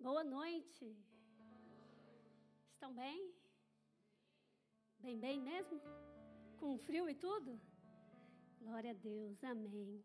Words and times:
Boa 0.00 0.22
noite. 0.22 0.96
Estão 2.72 2.94
bem? 2.94 3.34
Bem, 5.00 5.18
bem 5.18 5.40
mesmo? 5.40 5.80
Com 6.60 6.78
frio 6.78 7.08
e 7.10 7.14
tudo? 7.16 7.60
Glória 8.60 8.92
a 8.92 8.94
Deus, 8.94 9.42
amém. 9.42 10.04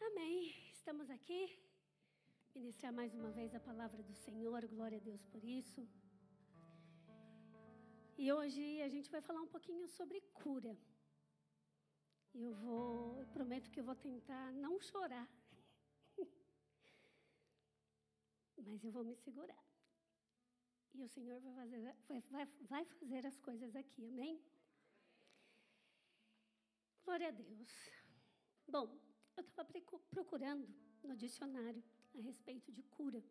Amém. 0.00 0.54
Estamos 0.72 1.10
aqui 1.10 1.40
ministrar 2.54 2.92
mais 2.92 3.12
uma 3.12 3.32
vez 3.32 3.52
a 3.56 3.58
palavra 3.58 4.00
do 4.04 4.14
Senhor, 4.14 4.64
glória 4.68 4.98
a 4.98 5.06
Deus 5.10 5.24
por 5.32 5.42
isso. 5.42 5.84
E 8.16 8.32
hoje 8.32 8.80
a 8.82 8.88
gente 8.88 9.10
vai 9.10 9.20
falar 9.20 9.42
um 9.42 9.52
pouquinho 9.56 9.88
sobre 9.88 10.20
cura. 10.32 10.78
Eu 12.32 12.54
vou, 12.54 13.18
eu 13.18 13.26
prometo 13.38 13.68
que 13.72 13.80
eu 13.80 13.84
vou 13.84 13.96
tentar 13.96 14.52
não 14.52 14.78
chorar. 14.78 15.28
Mas 18.56 18.84
eu 18.84 18.90
vou 18.90 19.04
me 19.04 19.14
segurar. 19.16 19.64
E 20.94 21.02
o 21.02 21.08
Senhor 21.08 21.40
vai 21.40 21.54
fazer, 21.54 21.96
vai, 22.30 22.46
vai, 22.68 22.84
fazer 22.84 23.26
as 23.26 23.38
coisas 23.38 23.74
aqui, 23.74 24.06
amém? 24.06 24.40
Glória 27.04 27.28
a 27.28 27.32
Deus. 27.32 27.68
Bom, 28.66 28.98
eu 29.36 29.42
estava 29.42 29.68
procurando 30.10 30.68
no 31.02 31.16
dicionário 31.16 31.82
a 32.14 32.20
respeito 32.20 32.70
de 32.72 32.82
cura. 32.84 33.22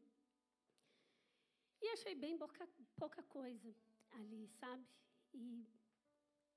E 1.82 1.88
achei 1.90 2.16
bem 2.16 2.38
pouca, 2.38 2.68
pouca 2.98 3.24
coisa 3.24 3.74
ali, 4.12 4.48
sabe? 4.60 4.86
E 5.34 5.66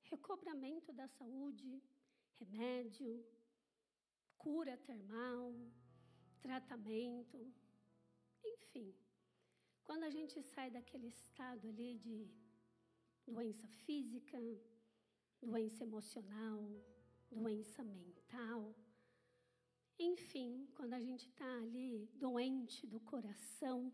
recobramento 0.02 0.92
da 0.92 1.08
saúde, 1.08 1.82
remédio, 2.38 3.24
cura 4.36 4.76
termal, 4.76 5.52
tratamento, 6.40 7.52
enfim. 8.54 8.94
Quando 9.84 10.04
a 10.04 10.10
gente 10.10 10.42
sai 10.42 10.70
daquele 10.70 11.08
estado 11.08 11.68
ali 11.68 11.90
de 11.98 12.28
doença 13.26 13.66
física, 13.84 14.38
doença 15.40 15.82
emocional, 15.84 16.60
doença 17.30 17.82
mental, 17.84 18.74
enfim, 19.98 20.68
quando 20.74 20.94
a 20.94 21.00
gente 21.00 21.26
está 21.28 21.50
ali 21.58 22.08
doente 22.14 22.86
do 22.86 23.00
coração 23.00 23.92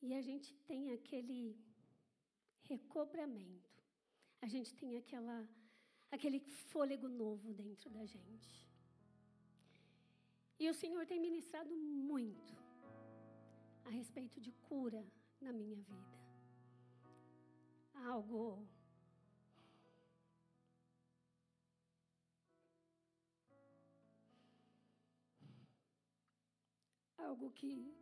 e 0.00 0.14
a 0.14 0.20
gente 0.20 0.52
tem 0.70 0.92
aquele 0.92 1.56
recobramento, 2.62 3.70
a 4.40 4.48
gente 4.48 4.74
tem 4.74 4.96
aquela, 4.96 5.48
aquele 6.10 6.40
fôlego 6.40 7.08
novo 7.08 7.52
dentro 7.54 7.88
da 7.90 8.04
gente. 8.04 8.68
E 10.58 10.68
o 10.68 10.74
Senhor 10.74 11.06
tem 11.06 11.20
ministrado 11.20 11.74
muito 11.76 12.61
a 13.84 13.90
respeito 13.90 14.40
de 14.40 14.52
cura 14.68 15.04
na 15.40 15.52
minha 15.52 15.76
vida. 15.76 16.22
Algo 17.94 18.66
algo 27.32 27.50
que 27.52 27.94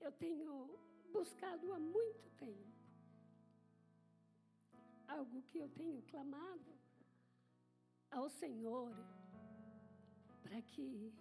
eu 0.00 0.12
tenho 0.12 0.78
buscado 1.12 1.72
há 1.72 1.78
muito 1.78 2.30
tempo. 2.38 2.74
Algo 5.06 5.42
que 5.42 5.58
eu 5.58 5.68
tenho 5.68 6.00
clamado 6.02 6.72
ao 8.10 8.28
Senhor 8.28 8.92
para 10.42 10.62
que 10.62 11.12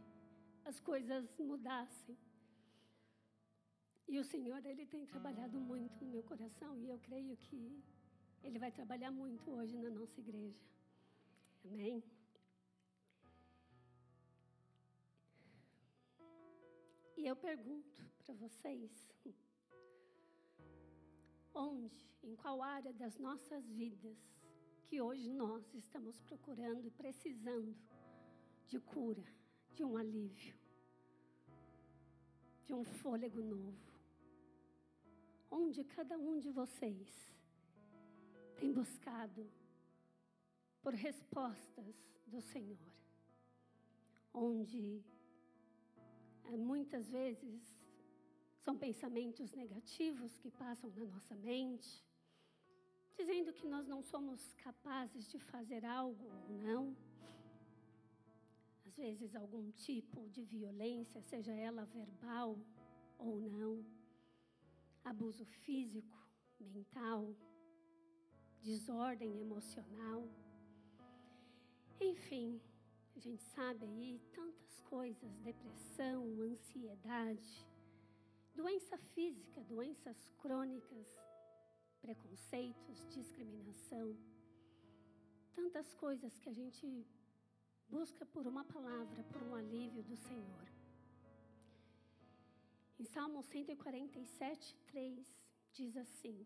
as 0.63 0.79
coisas 0.79 1.38
mudassem. 1.38 2.17
E 4.07 4.19
o 4.19 4.23
Senhor, 4.23 4.63
Ele 4.66 4.85
tem 4.85 5.05
trabalhado 5.05 5.59
muito 5.59 6.03
no 6.03 6.11
meu 6.11 6.23
coração 6.23 6.77
e 6.77 6.88
eu 6.88 6.99
creio 6.99 7.35
que 7.38 7.83
Ele 8.43 8.59
vai 8.59 8.71
trabalhar 8.71 9.11
muito 9.11 9.49
hoje 9.49 9.75
na 9.77 9.89
nossa 9.89 10.19
igreja. 10.19 10.63
Amém? 11.66 12.03
E 17.17 17.25
eu 17.25 17.35
pergunto 17.35 18.05
para 18.23 18.35
vocês: 18.35 18.91
onde, 21.53 22.07
em 22.22 22.35
qual 22.35 22.61
área 22.61 22.93
das 22.93 23.17
nossas 23.17 23.67
vidas 23.72 24.17
que 24.85 25.01
hoje 25.01 25.33
nós 25.33 25.73
estamos 25.73 26.19
procurando 26.22 26.85
e 26.85 26.91
precisando 26.91 27.75
de 28.67 28.79
cura, 28.79 29.25
de 29.73 29.83
um 29.83 29.97
alívio, 29.97 30.55
de 32.66 32.73
um 32.75 32.83
fôlego 32.83 33.41
novo? 33.41 33.94
Onde 35.50 35.83
cada 35.83 36.17
um 36.17 36.39
de 36.39 36.50
vocês 36.50 37.09
tem 38.59 38.72
buscado 38.72 39.50
por 40.81 40.94
respostas 40.94 41.95
do 42.25 42.41
Senhor? 42.41 42.78
Onde 44.34 45.03
é, 46.45 46.57
muitas 46.57 47.09
vezes 47.09 47.61
são 48.66 48.78
pensamentos 48.78 49.53
negativos 49.53 50.38
que 50.38 50.50
passam 50.50 50.89
na 50.95 51.05
nossa 51.05 51.35
mente, 51.35 52.03
dizendo 53.16 53.53
que 53.53 53.67
nós 53.67 53.88
não 53.88 54.01
somos 54.01 54.53
capazes 54.55 55.29
de 55.31 55.39
fazer 55.39 55.85
algo 55.85 56.25
ou 56.25 56.57
não. 56.57 56.95
Às 58.85 58.95
vezes, 58.95 59.35
algum 59.35 59.72
tipo 59.72 60.28
de 60.29 60.44
violência, 60.44 61.22
seja 61.22 61.51
ela 61.51 61.85
verbal 61.85 62.57
ou 63.17 63.39
não, 63.39 63.85
abuso 65.05 65.45
físico, 65.45 66.17
mental, 66.59 67.35
desordem 68.61 69.39
emocional. 69.39 70.27
Enfim, 72.01 72.59
a 73.16 73.19
gente 73.19 73.43
sabe 73.43 73.85
aí 73.85 74.19
tantas 74.33 74.81
coisas: 74.81 75.38
depressão, 75.39 76.25
ansiedade, 76.41 77.67
doença 78.55 78.97
física, 79.13 79.63
doenças 79.63 80.17
crônicas, 80.41 81.07
preconceitos, 82.01 83.07
discriminação. 83.13 84.17
Tantas 85.53 85.93
coisas 85.93 86.37
que 86.39 86.49
a 86.49 86.53
gente 86.53 87.07
busca 87.87 88.25
por 88.25 88.45
uma 88.45 88.66
palavra, 88.66 89.23
por 89.31 89.41
um 89.43 89.55
alívio 89.55 90.03
do 90.03 90.17
Senhor. 90.17 90.75
Em 93.05 93.07
Salmo 93.07 93.39
147, 93.43 94.75
3, 94.88 95.39
diz 95.73 95.95
assim: 95.95 96.38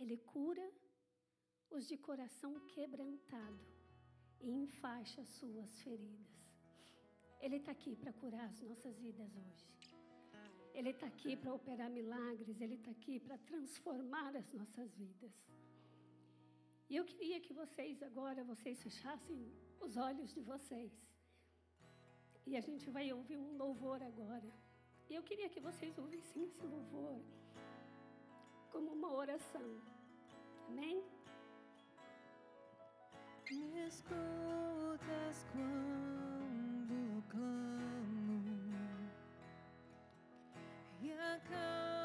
Ele 0.00 0.16
cura 0.32 0.66
os 1.70 1.86
de 1.86 1.98
coração 1.98 2.52
quebrantado 2.72 3.66
e 4.40 4.50
enfaixa 4.50 5.20
as 5.20 5.28
suas 5.38 5.70
feridas. 5.82 6.30
Ele 7.38 7.56
está 7.56 7.72
aqui 7.72 7.94
para 7.94 8.14
curar 8.14 8.46
as 8.46 8.62
nossas 8.62 8.96
vidas 8.98 9.30
hoje. 9.42 9.66
Ele 10.72 10.92
está 10.94 11.06
aqui 11.06 11.36
para 11.36 11.52
operar 11.52 11.90
milagres, 11.90 12.58
Ele 12.58 12.76
está 12.76 12.92
aqui 12.92 13.20
para 13.20 13.36
transformar 13.50 14.34
as 14.34 14.50
nossas 14.54 14.90
vidas. 14.96 15.34
E 16.88 16.96
eu 16.96 17.04
queria 17.04 17.40
que 17.46 17.52
vocês 17.52 18.02
agora, 18.02 18.42
vocês 18.42 18.82
fechassem 18.82 19.52
os 19.82 19.98
olhos 19.98 20.32
de 20.32 20.40
vocês. 20.40 20.94
E 22.46 22.56
a 22.56 22.62
gente 22.68 22.88
vai 22.88 23.12
ouvir 23.12 23.36
um 23.36 23.52
louvor 23.64 24.02
agora. 24.02 24.65
E 25.08 25.14
eu 25.14 25.22
queria 25.22 25.48
que 25.48 25.60
vocês 25.60 25.96
ouvissem 25.98 26.44
esse 26.44 26.64
louvor 26.66 27.20
como 28.70 28.92
uma 28.92 29.12
oração. 29.14 29.80
Amém? 30.68 31.02
Me 33.50 33.86
escutas 33.86 35.46
quando 35.52 37.22
clamo 37.30 38.42
e 41.00 41.12
acalma 41.12 41.95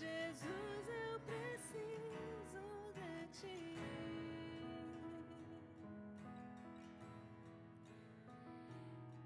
Jesus, 0.00 0.88
eu 0.88 1.20
preciso 1.28 2.62
de 2.94 3.26
ti. 3.38 3.78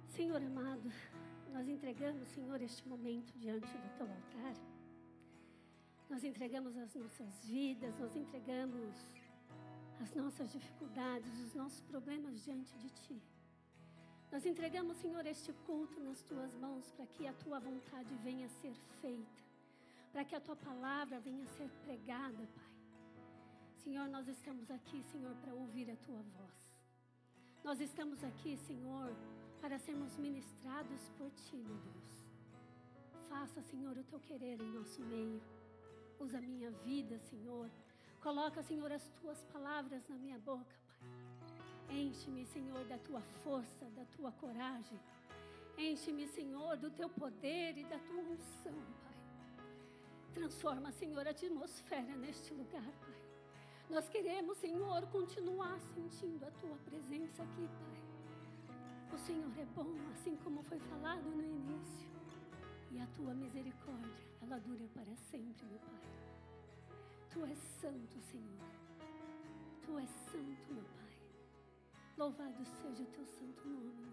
Senhor 0.09 0.43
amado, 0.43 0.91
nós 1.53 1.69
entregamos, 1.69 2.27
Senhor, 2.27 2.61
este 2.61 2.89
momento 2.89 3.39
diante 3.39 3.69
do 3.69 3.89
teu 3.97 4.09
altar. 4.09 4.55
Nós 6.11 6.25
entregamos 6.25 6.77
as 6.77 6.93
nossas 6.97 7.45
vidas, 7.45 7.97
nós 8.01 8.17
entregamos 8.17 8.97
as 10.03 10.13
nossas 10.17 10.51
dificuldades, 10.51 11.39
os 11.39 11.55
nossos 11.55 11.83
problemas 11.83 12.43
diante 12.43 12.77
de 12.79 12.91
ti. 12.91 13.23
Nós 14.33 14.45
entregamos, 14.45 14.97
Senhor, 14.97 15.25
este 15.25 15.53
culto 15.69 16.01
nas 16.01 16.21
tuas 16.23 16.53
mãos 16.57 16.91
para 16.97 17.07
que 17.07 17.29
a 17.29 17.33
tua 17.33 17.61
vontade 17.61 18.13
venha 18.25 18.47
a 18.47 18.51
ser 18.61 18.75
feita 19.01 19.44
para 20.15 20.25
que 20.25 20.37
a 20.37 20.41
tua 20.41 20.55
palavra 20.55 21.19
venha 21.19 21.45
ser 21.57 21.69
pregada, 21.85 22.47
Pai. 22.57 22.73
Senhor, 23.83 24.07
nós 24.09 24.29
estamos 24.29 24.71
aqui, 24.71 25.03
Senhor, 25.11 25.35
para 25.43 25.53
ouvir 25.53 25.91
a 25.91 25.97
tua 25.97 26.23
voz. 26.37 26.61
Nós 27.65 27.81
estamos 27.81 28.23
aqui, 28.23 28.57
Senhor, 28.57 29.13
para 29.61 29.77
sermos 29.77 30.17
ministrados 30.17 31.11
por 31.19 31.33
ti, 31.33 31.57
meu 31.57 31.77
Deus. 31.89 32.15
Faça, 33.29 33.61
Senhor, 33.63 33.99
o 33.99 34.05
teu 34.05 34.21
querer 34.21 34.61
em 34.63 34.71
nosso 34.71 35.03
meio. 35.03 35.43
Usa 36.21 36.39
a 36.39 36.41
minha 36.41 36.71
vida, 36.71 37.19
Senhor. 37.19 37.69
Coloca, 38.23 38.63
Senhor, 38.63 38.93
as 38.93 39.11
tuas 39.21 39.43
palavras 39.53 40.07
na 40.09 40.17
minha 40.17 40.39
boca, 40.39 40.77
Pai. 40.87 41.99
Enche-me, 42.03 42.47
Senhor, 42.47 42.85
da 42.85 42.99
tua 42.99 43.21
força, 43.43 43.85
da 43.97 44.05
tua 44.17 44.31
coragem. 44.31 45.01
Enche-me, 45.77 46.29
Senhor, 46.29 46.77
do 46.77 46.89
teu 46.89 47.09
poder 47.09 47.77
e 47.77 47.83
da 47.83 47.99
tua 47.99 48.23
unção, 48.23 48.81
Pai. 49.03 49.04
Transforma, 50.35 50.91
Senhor, 50.91 51.25
a 51.27 51.31
atmosfera 51.31 52.17
neste 52.17 52.53
lugar, 52.53 52.83
Pai. 53.01 53.15
Nós 53.89 54.09
queremos, 54.09 54.59
Senhor, 54.59 55.07
continuar 55.07 55.79
sentindo 55.95 56.45
a 56.45 56.51
tua 56.51 56.77
presença 56.79 57.45
aqui, 57.45 57.69
Pai. 57.81 59.15
O 59.15 59.19
Senhor 59.19 59.53
é 59.59 59.65
bom, 59.77 59.95
assim 60.13 60.37
como 60.39 60.65
foi 60.65 60.81
falado 60.81 61.23
no 61.23 61.45
início. 61.45 62.09
E 62.91 63.01
a 63.01 63.07
tua 63.17 63.33
misericórdia, 63.33 64.27
ela 64.43 64.59
dura 64.59 64.89
para 64.93 65.15
sempre, 65.31 65.67
meu 65.67 65.79
Pai. 65.79 66.03
Tu 67.31 67.45
és 67.47 67.59
santo, 67.81 68.21
Senhor. 68.21 68.69
Tu 69.85 69.99
és 69.99 70.11
santo, 70.11 70.75
meu 70.75 70.85
Pai. 70.97 71.05
Louvado 72.17 72.65
seja 72.65 73.05
o 73.05 73.07
teu 73.07 73.27
santo 73.27 73.69
nome, 73.69 74.04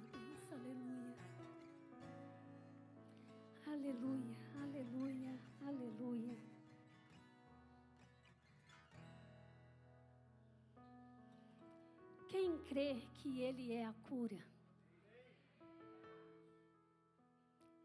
Crê 12.71 12.95
que 13.15 13.41
Ele 13.41 13.73
é 13.73 13.85
a 13.85 13.93
cura? 14.07 14.41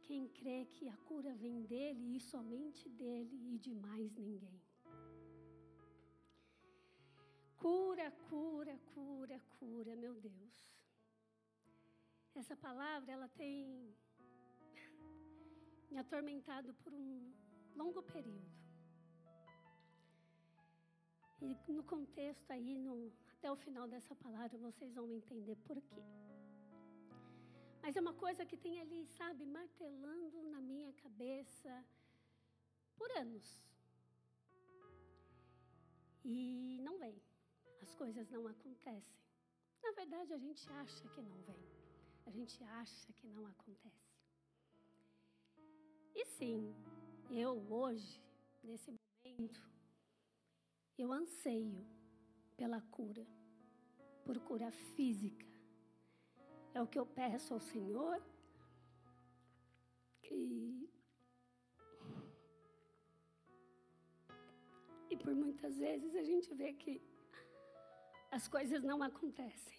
Quem 0.05 0.29
crê 0.29 0.65
que 0.75 0.89
a 0.89 0.97
cura 1.09 1.35
vem 1.35 1.63
dele 1.63 2.17
e 2.17 2.21
somente 2.21 2.89
dele 2.89 3.37
e 3.53 3.59
de 3.59 3.75
mais 3.75 4.15
ninguém. 4.15 4.63
Cura, 7.57 8.13
cura, 8.31 8.79
cura, 8.95 9.41
cura, 9.59 9.97
meu 9.97 10.15
Deus. 10.21 10.55
Essa 12.37 12.55
palavra, 12.55 13.11
ela 13.11 13.29
tem 13.31 13.93
me 15.91 15.99
atormentado 15.99 16.73
por 16.75 16.93
um 16.95 17.33
longo 17.75 18.05
período. 18.05 18.53
E 21.41 21.73
no 21.73 21.83
contexto 21.83 22.49
aí, 22.53 22.79
no, 22.79 23.13
até 23.47 23.53
o 23.53 23.65
final 23.65 23.87
dessa 23.87 24.15
palavra, 24.17 24.59
vocês 24.59 24.93
vão 24.93 25.09
entender 25.09 25.55
por 25.67 25.81
quê. 25.81 26.03
Mas 27.81 27.95
é 27.95 28.01
uma 28.01 28.13
coisa 28.13 28.45
que 28.45 28.57
tem 28.57 28.81
ali, 28.81 29.07
sabe, 29.19 29.47
martelando 29.47 30.43
na 30.55 30.61
minha 30.61 30.93
cabeça 30.95 31.73
por 32.97 33.09
anos. 33.13 33.47
E 36.25 36.81
não 36.83 36.99
vem. 36.99 37.17
As 37.81 37.95
coisas 37.95 38.29
não 38.31 38.49
acontecem. 38.49 39.21
Na 39.81 39.93
verdade, 39.93 40.33
a 40.33 40.39
gente 40.39 40.69
acha 40.83 41.09
que 41.15 41.23
não 41.23 41.39
vem. 41.43 41.65
A 42.27 42.31
gente 42.31 42.65
acha 42.83 43.13
que 43.13 43.29
não 43.29 43.47
acontece. 43.47 44.11
E 46.17 46.25
sim, 46.37 46.75
eu 47.31 47.53
hoje, 47.73 48.21
nesse 48.65 48.91
momento, 48.91 49.63
eu 50.99 51.13
anseio 51.13 51.87
pela 52.57 52.81
cura, 52.81 53.25
por 54.27 54.39
cura 54.41 54.71
física. 54.95 55.47
É 56.75 56.83
o 56.83 56.87
que 56.87 56.99
eu 56.99 57.07
peço 57.07 57.55
ao 57.55 57.61
Senhor. 57.61 58.21
E, 60.31 60.91
e 65.09 65.17
por 65.17 65.33
muitas 65.35 65.79
vezes 65.79 66.15
a 66.17 66.25
gente 66.25 66.53
vê 66.53 66.73
que 66.73 67.01
as 68.33 68.49
coisas 68.49 68.83
não 68.83 69.01
acontecem. 69.03 69.79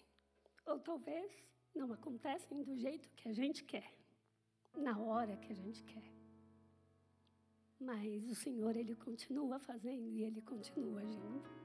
Ou 0.66 0.78
talvez 0.80 1.30
não 1.74 1.92
acontecem 1.92 2.62
do 2.62 2.74
jeito 2.76 3.10
que 3.10 3.28
a 3.28 3.32
gente 3.32 3.62
quer, 3.64 3.92
na 4.74 4.98
hora 4.98 5.36
que 5.36 5.52
a 5.52 5.54
gente 5.54 5.84
quer. 5.84 6.10
Mas 7.78 8.28
o 8.28 8.34
Senhor, 8.34 8.74
Ele 8.74 8.96
continua 8.96 9.58
fazendo 9.60 10.08
e 10.08 10.24
Ele 10.24 10.40
continua 10.42 11.02
agindo. 11.02 11.57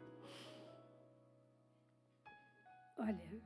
Olha, 2.98 3.24
eu 3.32 3.42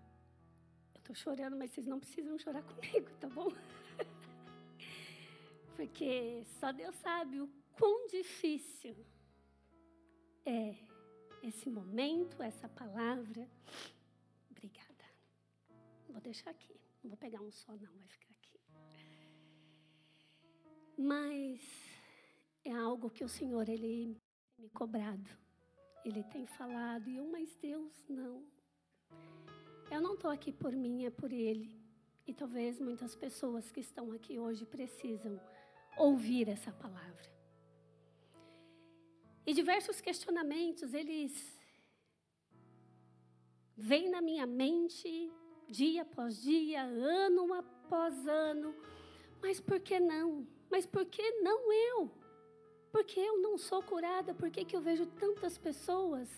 estou 1.00 1.16
chorando, 1.16 1.56
mas 1.56 1.72
vocês 1.72 1.88
não 1.88 2.00
precisam 2.00 2.38
chorar 2.38 2.64
comigo, 2.64 3.10
tá 3.20 3.30
bom? 3.30 3.48
Porque 5.76 6.44
só 6.60 6.72
Deus 6.72 6.96
sabe 6.98 7.40
o 7.40 7.50
quão 7.78 8.08
difícil 8.08 8.96
é 10.46 10.76
esse 11.44 11.70
momento, 11.70 12.42
essa 12.42 12.68
palavra. 12.68 13.48
Obrigada. 14.50 15.06
Vou 16.10 16.22
deixar 16.22 16.50
aqui. 16.50 16.76
Não 17.04 17.10
vou 17.10 17.18
pegar 17.18 17.42
um 17.42 17.52
só, 17.52 17.72
não, 17.74 17.94
vai 17.94 18.08
ficar 18.08 18.32
aqui. 18.32 18.60
Mas 20.98 21.62
é 22.66 22.72
algo 22.72 23.10
que 23.10 23.24
o 23.24 23.30
Senhor, 23.30 23.70
Ele 23.70 24.20
me 24.58 24.70
cobrado. 24.70 25.30
Ele 26.04 26.24
tem 26.24 26.46
falado, 26.46 27.10
e 27.10 27.18
eu, 27.18 27.28
mas 27.28 27.56
Deus, 27.56 27.94
não. 28.10 28.44
Eu 29.90 30.02
não 30.02 30.16
estou 30.16 30.30
aqui 30.30 30.52
por 30.52 30.74
mim, 30.74 31.06
é 31.06 31.10
por 31.10 31.32
Ele. 31.32 31.76
E 32.26 32.34
talvez 32.34 32.80
muitas 32.80 33.16
pessoas 33.16 33.72
que 33.72 33.80
estão 33.80 34.12
aqui 34.12 34.38
hoje 34.38 34.66
precisam 34.66 35.40
ouvir 35.98 36.50
essa 36.50 36.72
palavra. 36.72 37.32
E 39.46 39.54
diversos 39.54 40.02
questionamentos, 40.02 40.94
eles 40.94 41.58
vêm 43.78 44.10
na 44.10 44.22
minha 44.22 44.46
mente 44.46 45.32
dia 45.70 46.02
após 46.02 46.42
dia, 46.42 46.84
ano 46.84 47.54
após 47.54 48.28
ano. 48.28 48.76
Mas 49.42 49.62
por 49.62 49.80
que 49.80 50.00
não? 50.00 50.46
Mas 50.70 50.86
por 50.86 51.06
que 51.06 51.32
não 51.40 51.72
eu? 51.72 52.12
Porque 52.92 53.20
eu 53.20 53.38
não 53.38 53.58
sou 53.58 53.82
curada? 53.82 54.34
Por 54.34 54.50
que, 54.50 54.66
que 54.66 54.76
eu 54.76 54.82
vejo 54.82 55.06
tantas 55.06 55.58
pessoas 55.58 56.30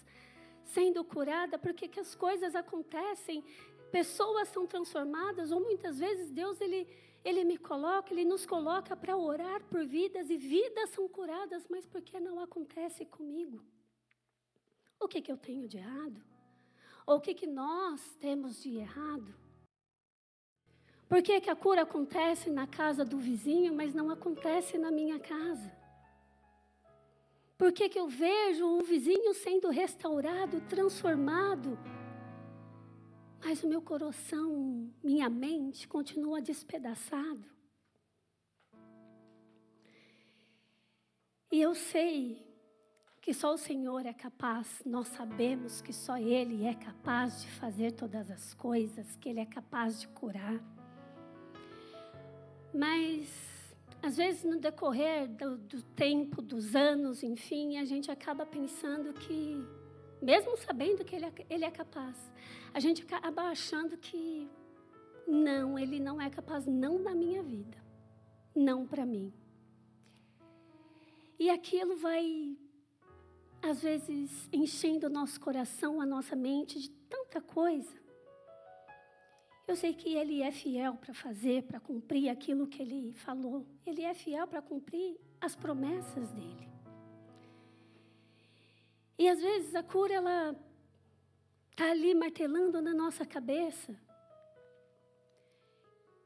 sendo 0.73 1.03
curadas? 1.03 1.59
Por 1.59 1.73
que, 1.73 1.87
que 1.87 1.99
as 1.99 2.15
coisas 2.15 2.55
acontecem? 2.55 3.43
Pessoas 3.91 4.47
são 4.49 4.65
transformadas, 4.67 5.51
ou 5.51 5.59
muitas 5.59 5.99
vezes 5.99 6.29
Deus 6.29 6.59
ele 6.61 6.87
ele 7.23 7.43
me 7.43 7.57
coloca, 7.57 8.13
Ele 8.13 8.23
nos 8.23 8.45
coloca 8.45 8.95
para 8.95 9.17
orar 9.17 9.61
por 9.65 9.85
vidas 9.85 10.29
e 10.29 10.37
vidas 10.37 10.89
são 10.91 11.07
curadas, 11.07 11.67
mas 11.69 11.85
por 11.85 12.01
que 12.01 12.19
não 12.19 12.39
acontece 12.39 13.05
comigo? 13.05 13.61
O 14.99 15.07
que, 15.07 15.21
que 15.21 15.31
eu 15.31 15.37
tenho 15.37 15.67
de 15.67 15.77
errado? 15.77 16.21
Ou 17.05 17.17
o 17.17 17.21
que, 17.21 17.33
que 17.33 17.47
nós 17.47 18.15
temos 18.19 18.61
de 18.61 18.77
errado? 18.77 19.33
Por 21.07 21.21
que, 21.21 21.41
que 21.41 21.49
a 21.49 21.55
cura 21.55 21.81
acontece 21.81 22.49
na 22.49 22.67
casa 22.67 23.03
do 23.03 23.17
vizinho, 23.17 23.73
mas 23.73 23.93
não 23.93 24.09
acontece 24.11 24.77
na 24.77 24.91
minha 24.91 25.19
casa? 25.19 25.78
Por 27.59 27.73
que, 27.73 27.91
eu 27.99 28.07
vejo 28.07 28.65
o 28.65 28.81
vizinho 28.85 29.33
sendo 29.33 29.69
restaurado, 29.69 30.61
transformado? 30.61 31.77
Mas 33.43 33.61
o 33.61 33.67
meu 33.67 33.81
coração, 33.81 34.89
minha 35.03 35.29
mente 35.29 35.85
continua 35.85 36.41
despedaçado. 36.41 37.43
E 41.51 41.61
eu 41.61 41.75
sei 41.75 42.41
que 43.21 43.33
só 43.33 43.53
o 43.53 43.57
Senhor 43.57 44.05
é 44.05 44.13
capaz, 44.13 44.81
nós 44.85 45.09
sabemos 45.09 45.81
que 45.81 45.91
só 45.91 46.17
Ele 46.17 46.65
é 46.65 46.73
capaz 46.73 47.41
de 47.41 47.51
fazer 47.51 47.91
todas 47.91 48.31
as 48.31 48.53
coisas, 48.53 49.17
que 49.17 49.27
Ele 49.27 49.41
é 49.41 49.45
capaz 49.45 49.99
de 49.99 50.07
curar. 50.07 50.63
Mas, 52.73 53.48
às 54.01 54.17
vezes, 54.17 54.43
no 54.43 54.59
decorrer 54.59 55.27
do, 55.27 55.57
do 55.57 55.81
tempo, 55.83 56.41
dos 56.41 56.75
anos, 56.75 57.21
enfim, 57.23 57.77
a 57.77 57.85
gente 57.85 58.09
acaba 58.09 58.45
pensando 58.45 59.13
que 59.13 59.63
mesmo 60.21 60.57
sabendo 60.57 61.03
que 61.03 61.15
ele 61.15 61.25
é, 61.25 61.33
ele 61.49 61.65
é 61.65 61.71
capaz, 61.71 62.17
a 62.73 62.79
gente 62.79 63.03
acaba 63.03 63.43
achando 63.43 63.97
que 63.97 64.49
Não, 65.27 65.77
ele 65.77 65.99
não 65.99 66.19
é 66.19 66.29
capaz, 66.29 66.65
não 66.65 66.97
na 66.97 67.13
minha 67.13 67.43
vida, 67.43 67.77
não 68.55 68.87
para 68.87 69.05
mim. 69.05 69.31
E 71.37 71.49
aquilo 71.49 71.95
vai, 71.97 72.57
às 73.61 73.81
vezes, 73.81 74.49
enchendo 74.51 75.05
o 75.07 75.09
nosso 75.09 75.39
coração, 75.39 76.01
a 76.01 76.05
nossa 76.05 76.35
mente 76.35 76.79
de 76.79 76.89
tanta 77.07 77.39
coisa. 77.39 77.98
Eu 79.69 79.75
sei 79.75 79.93
que 79.93 80.15
Ele 80.15 80.41
é 80.41 80.51
fiel 80.51 80.95
para 80.95 81.13
fazer, 81.13 81.61
para 81.61 81.79
cumprir 81.79 82.27
aquilo 82.27 82.65
que 82.65 82.81
Ele 82.81 83.13
falou. 83.13 83.63
Ele 83.85 84.01
é 84.01 84.15
fiel 84.15 84.47
para 84.47 84.63
cumprir 84.63 85.15
as 85.39 85.55
promessas 85.55 86.31
dele. 86.31 86.67
E 89.15 89.29
às 89.29 89.39
vezes 89.39 89.75
a 89.75 89.83
cura, 89.83 90.15
ela 90.15 90.55
está 91.69 91.91
ali 91.91 92.15
martelando 92.15 92.81
na 92.81 92.95
nossa 92.95 93.27
cabeça. 93.27 93.95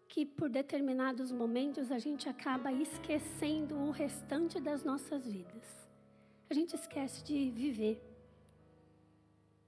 Que 0.08 0.26
por 0.26 0.48
determinados 0.48 1.30
momentos 1.30 1.92
a 1.92 2.00
gente 2.00 2.30
acaba 2.30 2.72
esquecendo 2.72 3.76
o 3.76 3.92
restante 3.92 4.58
das 4.62 4.86
nossas 4.86 5.28
vidas. 5.28 5.68
A 6.50 6.54
gente 6.54 6.76
esquece 6.76 7.22
de 7.26 7.52
viver. 7.52 8.02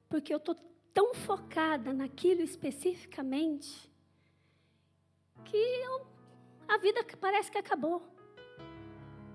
Porque 0.07 0.33
eu 0.33 0.37
estou 0.37 0.55
tão 0.95 1.13
focada 1.13 1.93
naquilo 1.93 2.41
especificamente 2.41 3.91
que 5.43 5.57
eu, 5.57 6.07
a 6.65 6.77
vida 6.77 7.05
parece 7.19 7.51
que 7.51 7.57
acabou. 7.57 8.01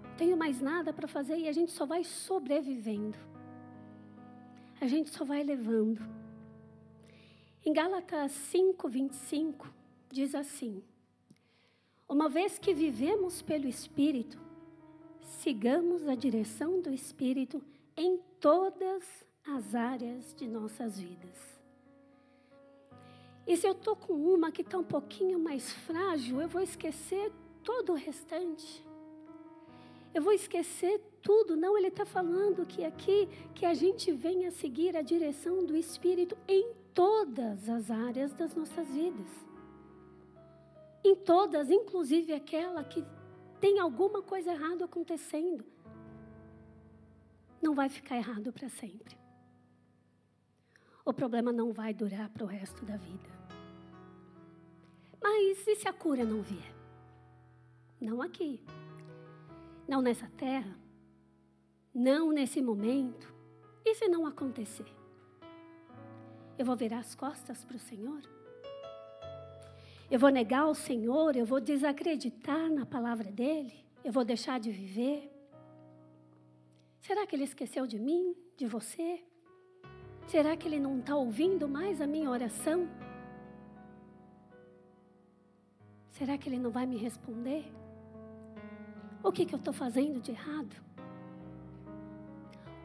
Não 0.02 0.16
tenho 0.16 0.36
mais 0.38 0.58
nada 0.58 0.90
para 0.90 1.06
fazer 1.06 1.36
e 1.36 1.46
a 1.46 1.52
gente 1.52 1.70
só 1.70 1.84
vai 1.84 2.02
sobrevivendo. 2.02 3.18
A 4.80 4.86
gente 4.86 5.10
só 5.10 5.22
vai 5.22 5.44
levando. 5.44 6.00
Em 7.62 7.74
Gálatas 7.74 8.32
5, 8.32 8.88
25, 8.88 9.68
diz 10.10 10.34
assim: 10.34 10.82
Uma 12.08 12.30
vez 12.30 12.58
que 12.58 12.72
vivemos 12.72 13.42
pelo 13.42 13.68
Espírito, 13.68 14.40
sigamos 15.20 16.08
a 16.08 16.14
direção 16.14 16.80
do 16.80 16.90
Espírito 16.90 17.62
em 17.94 18.18
todas 18.40 19.04
as 19.46 19.74
áreas 19.74 20.34
de 20.34 20.46
nossas 20.46 20.98
vidas. 20.98 21.50
E 23.50 23.57
se 23.57 23.66
eu 23.66 23.73
estou 23.73 23.97
com 23.97 24.12
uma 24.12 24.52
que 24.52 24.62
está 24.62 24.78
um 24.78 24.85
pouquinho 24.85 25.37
mais 25.37 25.73
frágil, 25.73 26.40
eu 26.40 26.49
vou 26.49 26.62
esquecer 26.62 27.33
todo 27.64 27.90
o 27.90 27.97
restante. 27.97 28.87
Eu 30.14 30.23
vou 30.23 30.33
esquecer 30.33 31.00
tudo. 31.21 31.57
Não, 31.57 31.76
ele 31.76 31.88
está 31.88 32.07
falando 32.07 32.64
que 32.64 32.85
aqui, 32.85 33.28
que 33.52 33.66
a 33.66 33.75
gente 33.75 34.12
venha 34.12 34.52
seguir 34.52 34.97
a 34.97 35.02
direção 35.02 35.66
do 35.66 35.76
Espírito 35.76 36.38
em 36.47 36.73
todas 36.95 37.69
as 37.69 37.90
áreas 37.90 38.33
das 38.33 38.54
nossas 38.54 38.87
vidas. 38.87 39.26
Em 41.02 41.16
todas, 41.16 41.73
inclusive 41.73 42.33
aquela 42.33 42.85
que 42.85 43.04
tem 43.61 43.80
alguma 43.80 44.23
coisa 44.23 44.52
errada 44.52 44.85
acontecendo. 44.85 45.64
Não 47.61 47.75
vai 47.75 47.88
ficar 47.88 48.16
errado 48.16 48.52
para 48.52 48.69
sempre. 48.69 49.19
O 51.04 51.12
problema 51.12 51.50
não 51.50 51.73
vai 51.73 51.92
durar 51.92 52.28
para 52.28 52.45
o 52.45 52.47
resto 52.47 52.85
da 52.85 52.97
vida. 52.97 53.39
Mas 55.42 55.66
e 55.66 55.75
se 55.75 55.88
a 55.88 55.92
cura 55.92 56.23
não 56.23 56.42
vier? 56.42 56.75
Não 57.99 58.20
aqui. 58.20 58.62
Não 59.88 60.02
nessa 60.02 60.30
terra. 60.37 60.76
Não 61.94 62.30
nesse 62.30 62.61
momento. 62.61 63.32
E 63.82 63.94
se 63.94 64.06
não 64.06 64.26
acontecer? 64.26 64.85
Eu 66.59 66.66
vou 66.66 66.76
virar 66.76 66.99
as 66.99 67.14
costas 67.14 67.64
para 67.64 67.76
o 67.76 67.80
Senhor? 67.80 68.20
Eu 70.11 70.18
vou 70.18 70.28
negar 70.28 70.66
o 70.66 70.75
Senhor? 70.75 71.35
Eu 71.35 71.47
vou 71.47 71.59
desacreditar 71.59 72.70
na 72.70 72.85
palavra 72.85 73.32
dEle? 73.32 73.82
Eu 74.04 74.12
vou 74.12 74.25
deixar 74.25 74.61
de 74.61 74.70
viver? 74.70 75.32
Será 77.00 77.26
que 77.26 77.35
Ele 77.35 77.44
esqueceu 77.44 77.87
de 77.87 77.99
mim, 77.99 78.37
de 78.59 78.66
você? 78.66 79.25
Será 80.26 80.54
que 80.54 80.68
Ele 80.68 80.78
não 80.78 80.99
está 80.99 81.16
ouvindo 81.16 81.66
mais 81.66 81.99
a 82.02 82.06
minha 82.06 82.28
oração? 82.28 82.87
Será 86.20 86.36
que 86.36 86.50
Ele 86.50 86.58
não 86.58 86.70
vai 86.70 86.84
me 86.84 86.98
responder? 86.98 87.64
O 89.24 89.32
que, 89.32 89.46
que 89.46 89.54
eu 89.54 89.58
estou 89.58 89.72
fazendo 89.72 90.20
de 90.20 90.32
errado? 90.32 90.76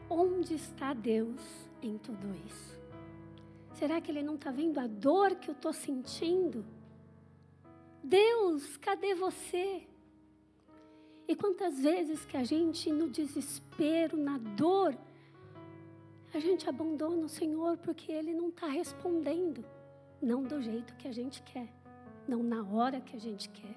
Onde 0.08 0.54
está 0.54 0.94
Deus 0.94 1.68
em 1.82 1.98
tudo 1.98 2.34
isso? 2.46 2.80
Será 3.74 4.00
que 4.00 4.10
Ele 4.10 4.22
não 4.22 4.36
está 4.36 4.50
vendo 4.50 4.80
a 4.80 4.86
dor 4.86 5.34
que 5.34 5.50
eu 5.50 5.52
estou 5.52 5.74
sentindo? 5.74 6.64
Deus, 8.02 8.78
cadê 8.78 9.14
você? 9.14 9.86
E 11.28 11.36
quantas 11.36 11.78
vezes 11.80 12.24
que 12.24 12.38
a 12.38 12.42
gente, 12.42 12.90
no 12.90 13.10
desespero, 13.10 14.16
na 14.16 14.38
dor, 14.38 14.96
a 16.32 16.38
gente 16.38 16.66
abandona 16.66 17.26
o 17.26 17.28
Senhor 17.28 17.76
porque 17.76 18.10
Ele 18.10 18.32
não 18.32 18.48
está 18.48 18.66
respondendo, 18.66 19.62
não 20.22 20.42
do 20.42 20.62
jeito 20.62 20.96
que 20.96 21.06
a 21.06 21.12
gente 21.12 21.42
quer 21.42 21.75
não 22.28 22.42
na 22.42 22.62
hora 22.62 23.00
que 23.00 23.16
a 23.16 23.20
gente 23.20 23.48
quer. 23.48 23.76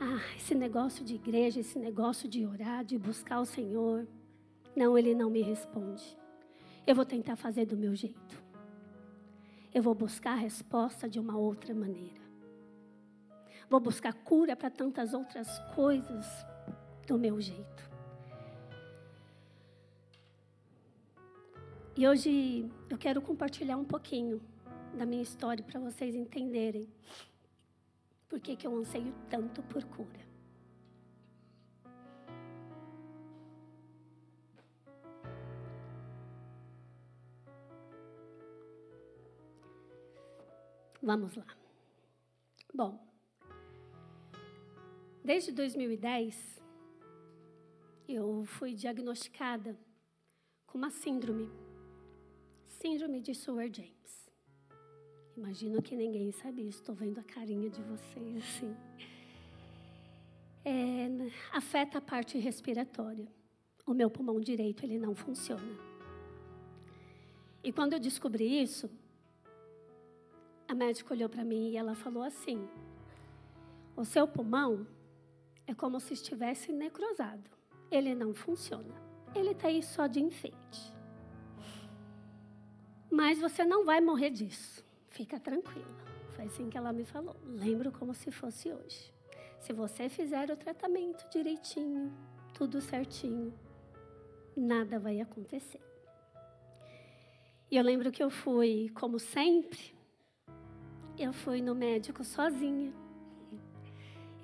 Ah, 0.00 0.20
esse 0.36 0.54
negócio 0.54 1.04
de 1.04 1.14
igreja, 1.14 1.60
esse 1.60 1.78
negócio 1.78 2.28
de 2.28 2.46
orar, 2.46 2.84
de 2.84 2.96
buscar 2.96 3.40
o 3.40 3.44
Senhor, 3.44 4.06
não, 4.76 4.96
Ele 4.96 5.14
não 5.14 5.28
me 5.28 5.42
responde. 5.42 6.16
Eu 6.86 6.94
vou 6.94 7.04
tentar 7.04 7.36
fazer 7.36 7.66
do 7.66 7.76
meu 7.76 7.94
jeito. 7.94 8.42
Eu 9.74 9.82
vou 9.82 9.94
buscar 9.94 10.32
a 10.32 10.36
resposta 10.36 11.08
de 11.08 11.18
uma 11.18 11.36
outra 11.36 11.74
maneira. 11.74 12.20
Vou 13.68 13.80
buscar 13.80 14.14
cura 14.14 14.56
para 14.56 14.70
tantas 14.70 15.12
outras 15.12 15.58
coisas 15.74 16.26
do 17.06 17.18
meu 17.18 17.40
jeito. 17.40 17.90
E 21.96 22.06
hoje 22.06 22.70
eu 22.88 22.96
quero 22.96 23.20
compartilhar 23.20 23.76
um 23.76 23.84
pouquinho 23.84 24.40
da 24.98 25.06
minha 25.06 25.22
história 25.22 25.62
para 25.62 25.78
vocês 25.78 26.12
entenderem 26.12 26.92
por 28.28 28.40
que, 28.40 28.56
que 28.56 28.66
eu 28.66 28.76
anseio 28.76 29.14
tanto 29.30 29.62
por 29.62 29.84
cura. 29.84 30.26
Vamos 41.00 41.36
lá. 41.36 41.46
Bom, 42.74 43.00
desde 45.24 45.52
2010, 45.52 46.60
eu 48.08 48.44
fui 48.44 48.74
diagnosticada 48.74 49.78
com 50.66 50.76
uma 50.76 50.90
síndrome, 50.90 51.48
síndrome 52.66 53.20
de 53.20 53.32
Seward-James. 53.32 54.17
Imagino 55.38 55.80
que 55.80 55.94
ninguém 55.94 56.32
sabe 56.32 56.66
isso. 56.66 56.80
Estou 56.80 56.96
vendo 56.96 57.20
a 57.20 57.22
carinha 57.22 57.70
de 57.70 57.80
vocês 57.80 58.36
assim. 58.38 58.76
É, 60.64 61.06
afeta 61.52 61.98
a 61.98 62.00
parte 62.00 62.36
respiratória. 62.38 63.28
O 63.86 63.94
meu 63.94 64.10
pulmão 64.10 64.40
direito 64.40 64.84
ele 64.84 64.98
não 64.98 65.14
funciona. 65.14 65.78
E 67.62 67.72
quando 67.72 67.92
eu 67.92 68.00
descobri 68.00 68.60
isso, 68.60 68.90
a 70.66 70.74
médica 70.74 71.14
olhou 71.14 71.28
para 71.28 71.44
mim 71.44 71.70
e 71.70 71.76
ela 71.76 71.94
falou 71.94 72.24
assim: 72.24 72.68
o 73.96 74.04
seu 74.04 74.26
pulmão 74.26 74.88
é 75.68 75.72
como 75.72 76.00
se 76.00 76.14
estivesse 76.14 76.72
necrosado. 76.72 77.48
Ele 77.92 78.12
não 78.12 78.34
funciona. 78.34 78.92
Ele 79.36 79.52
está 79.52 79.68
aí 79.68 79.84
só 79.84 80.08
de 80.08 80.20
enfeite. 80.20 80.92
Mas 83.08 83.38
você 83.38 83.64
não 83.64 83.84
vai 83.84 84.00
morrer 84.00 84.30
disso. 84.30 84.87
Fica 85.18 85.40
tranquila. 85.40 85.84
Foi 86.36 86.44
assim 86.44 86.70
que 86.70 86.78
ela 86.78 86.92
me 86.92 87.04
falou. 87.04 87.34
Lembro 87.44 87.90
como 87.90 88.14
se 88.14 88.30
fosse 88.30 88.72
hoje. 88.72 89.12
Se 89.58 89.72
você 89.72 90.08
fizer 90.08 90.48
o 90.48 90.56
tratamento 90.56 91.28
direitinho, 91.28 92.16
tudo 92.54 92.80
certinho, 92.80 93.52
nada 94.56 94.96
vai 95.00 95.20
acontecer. 95.20 95.80
E 97.68 97.76
eu 97.76 97.82
lembro 97.82 98.12
que 98.12 98.22
eu 98.22 98.30
fui, 98.30 98.92
como 98.94 99.18
sempre, 99.18 99.92
eu 101.18 101.32
fui 101.32 101.60
no 101.60 101.74
médico 101.74 102.22
sozinha. 102.22 102.92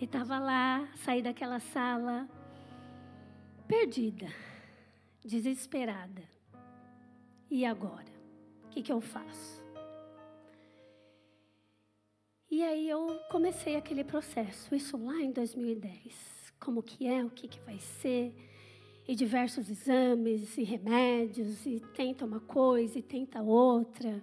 E 0.01 0.07
estava 0.07 0.41
lá, 0.41 0.89
saí 0.97 1.23
daquela 1.23 1.61
sala, 1.61 2.29
perdida, 3.69 4.27
desesperada. 5.25 6.25
E 7.49 7.65
agora? 7.65 8.13
O 8.65 8.69
que, 8.71 8.83
que 8.83 8.93
eu 8.93 9.01
faço? 9.01 9.64
E 12.55 12.63
aí 12.63 12.89
eu 12.89 13.19
comecei 13.33 13.75
aquele 13.75 14.05
processo, 14.05 14.77
isso 14.77 14.97
lá 14.97 15.21
em 15.21 15.33
2010. 15.33 16.55
Como 16.61 16.85
que 16.85 17.05
é, 17.05 17.25
o 17.25 17.29
que, 17.29 17.49
que 17.49 17.59
vai 17.63 17.81
ser, 17.81 18.33
e 19.09 19.17
diversos 19.17 19.69
exames 19.69 20.57
e 20.57 20.63
remédios, 20.63 21.67
e 21.67 21.81
tenta 21.97 22.25
uma 22.25 22.39
coisa 22.39 22.97
e 22.97 23.03
tenta 23.03 23.43
outra. 23.43 24.23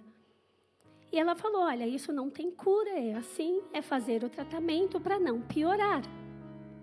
E 1.12 1.18
ela 1.18 1.36
falou: 1.36 1.60
Olha, 1.60 1.86
isso 1.86 2.10
não 2.10 2.30
tem 2.30 2.50
cura, 2.50 2.98
é 2.98 3.12
assim, 3.12 3.60
é 3.70 3.82
fazer 3.82 4.24
o 4.24 4.30
tratamento 4.30 4.98
para 4.98 5.20
não 5.20 5.42
piorar. 5.42 6.00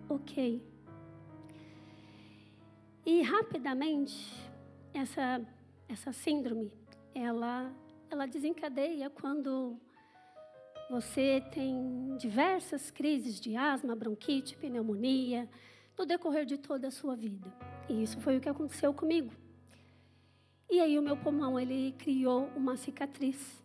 Ok. 0.08 0.62
E 3.04 3.24
rapidamente, 3.24 4.36
essa, 4.94 5.42
essa 5.88 6.14
síndrome, 6.14 6.72
ela, 7.16 7.74
ela 8.12 8.28
desencadeia 8.28 9.10
quando 9.10 9.82
você 10.90 11.42
tem 11.52 12.18
diversas 12.18 12.90
crises 12.90 13.40
de 13.40 13.56
asma, 13.56 13.96
bronquite, 13.96 14.58
pneumonia, 14.58 15.48
no 15.98 16.06
decorrer 16.06 16.46
de 16.46 16.58
toda 16.58 16.88
a 16.88 16.92
sua 16.92 17.16
vida. 17.16 17.54
E 17.88 18.02
isso 18.02 18.20
foi 18.20 18.38
o 18.38 18.42
que 18.42 18.50
aconteceu 18.50 18.92
comigo. 18.94 19.32
E 20.70 20.80
aí 20.80 20.98
o 20.98 21.02
meu 21.02 21.16
pulmão 21.16 21.60
ele 21.60 21.94
criou 21.98 22.50
uma 22.56 22.76
cicatriz. 22.76 23.64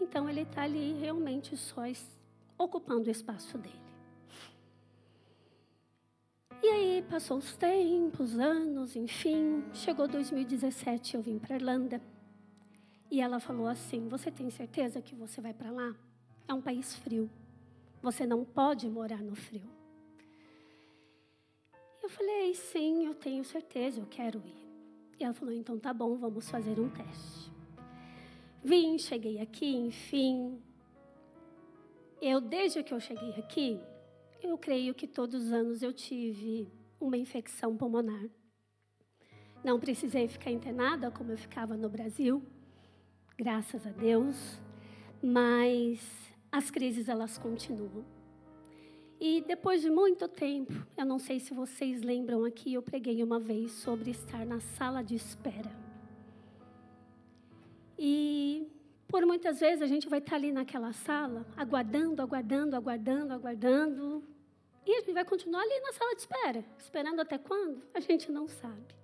Então 0.00 0.28
ele 0.28 0.42
está 0.42 0.62
ali 0.62 0.92
realmente 0.94 1.56
só 1.56 1.82
ocupando 2.58 3.08
o 3.08 3.10
espaço 3.10 3.56
dele. 3.56 3.88
E 6.62 6.66
aí 6.66 7.02
passou 7.08 7.38
os 7.38 7.56
tempos, 7.56 8.38
anos, 8.38 8.96
enfim, 8.96 9.64
chegou 9.72 10.08
2017, 10.08 11.14
eu 11.14 11.22
vim 11.22 11.38
para 11.38 11.56
Irlanda. 11.56 12.02
E 13.10 13.20
ela 13.20 13.40
falou 13.40 13.66
assim: 13.66 14.08
"Você 14.08 14.30
tem 14.30 14.50
certeza 14.50 15.00
que 15.00 15.14
você 15.14 15.40
vai 15.40 15.54
para 15.54 15.70
lá?" 15.70 16.07
É 16.48 16.54
um 16.54 16.62
país 16.62 16.96
frio. 16.96 17.30
Você 18.02 18.26
não 18.26 18.44
pode 18.44 18.88
morar 18.88 19.22
no 19.22 19.36
frio. 19.36 19.70
Eu 22.02 22.08
falei, 22.08 22.54
sim, 22.54 23.04
eu 23.04 23.14
tenho 23.14 23.44
certeza, 23.44 24.00
eu 24.00 24.06
quero 24.06 24.38
ir. 24.38 24.66
E 25.20 25.24
ela 25.24 25.34
falou, 25.34 25.52
então 25.52 25.78
tá 25.78 25.92
bom, 25.92 26.16
vamos 26.16 26.48
fazer 26.48 26.80
um 26.80 26.88
teste. 26.88 27.52
Vim, 28.64 28.98
cheguei 28.98 29.40
aqui, 29.40 29.76
enfim. 29.76 30.60
Eu, 32.20 32.40
desde 32.40 32.82
que 32.82 32.94
eu 32.94 33.00
cheguei 33.00 33.30
aqui, 33.34 33.80
eu 34.42 34.56
creio 34.56 34.94
que 34.94 35.06
todos 35.06 35.44
os 35.44 35.52
anos 35.52 35.82
eu 35.82 35.92
tive 35.92 36.72
uma 37.00 37.16
infecção 37.16 37.76
pulmonar. 37.76 38.24
Não 39.62 39.78
precisei 39.78 40.28
ficar 40.28 40.50
internada 40.50 41.10
como 41.10 41.32
eu 41.32 41.38
ficava 41.38 41.76
no 41.76 41.88
Brasil, 41.88 42.42
graças 43.36 43.86
a 43.86 43.90
Deus, 43.90 44.58
mas 45.22 46.27
as 46.50 46.70
crises 46.70 47.08
elas 47.08 47.38
continuam. 47.38 48.04
E 49.20 49.40
depois 49.42 49.82
de 49.82 49.90
muito 49.90 50.28
tempo, 50.28 50.72
eu 50.96 51.04
não 51.04 51.18
sei 51.18 51.40
se 51.40 51.52
vocês 51.52 52.02
lembram 52.02 52.44
aqui, 52.44 52.74
eu 52.74 52.82
preguei 52.82 53.22
uma 53.22 53.40
vez 53.40 53.72
sobre 53.72 54.10
estar 54.10 54.46
na 54.46 54.60
sala 54.60 55.02
de 55.02 55.16
espera. 55.16 55.70
E 57.98 58.68
por 59.08 59.26
muitas 59.26 59.58
vezes 59.58 59.82
a 59.82 59.86
gente 59.86 60.08
vai 60.08 60.20
estar 60.20 60.36
ali 60.36 60.52
naquela 60.52 60.92
sala, 60.92 61.44
aguardando, 61.56 62.22
aguardando, 62.22 62.76
aguardando, 62.76 63.32
aguardando. 63.34 64.22
E 64.86 64.94
a 64.94 65.00
gente 65.00 65.12
vai 65.12 65.24
continuar 65.24 65.62
ali 65.62 65.80
na 65.80 65.92
sala 65.92 66.14
de 66.14 66.20
espera. 66.20 66.64
Esperando 66.78 67.20
até 67.20 67.38
quando? 67.38 67.82
A 67.92 68.00
gente 68.00 68.30
não 68.30 68.46
sabe. 68.46 68.94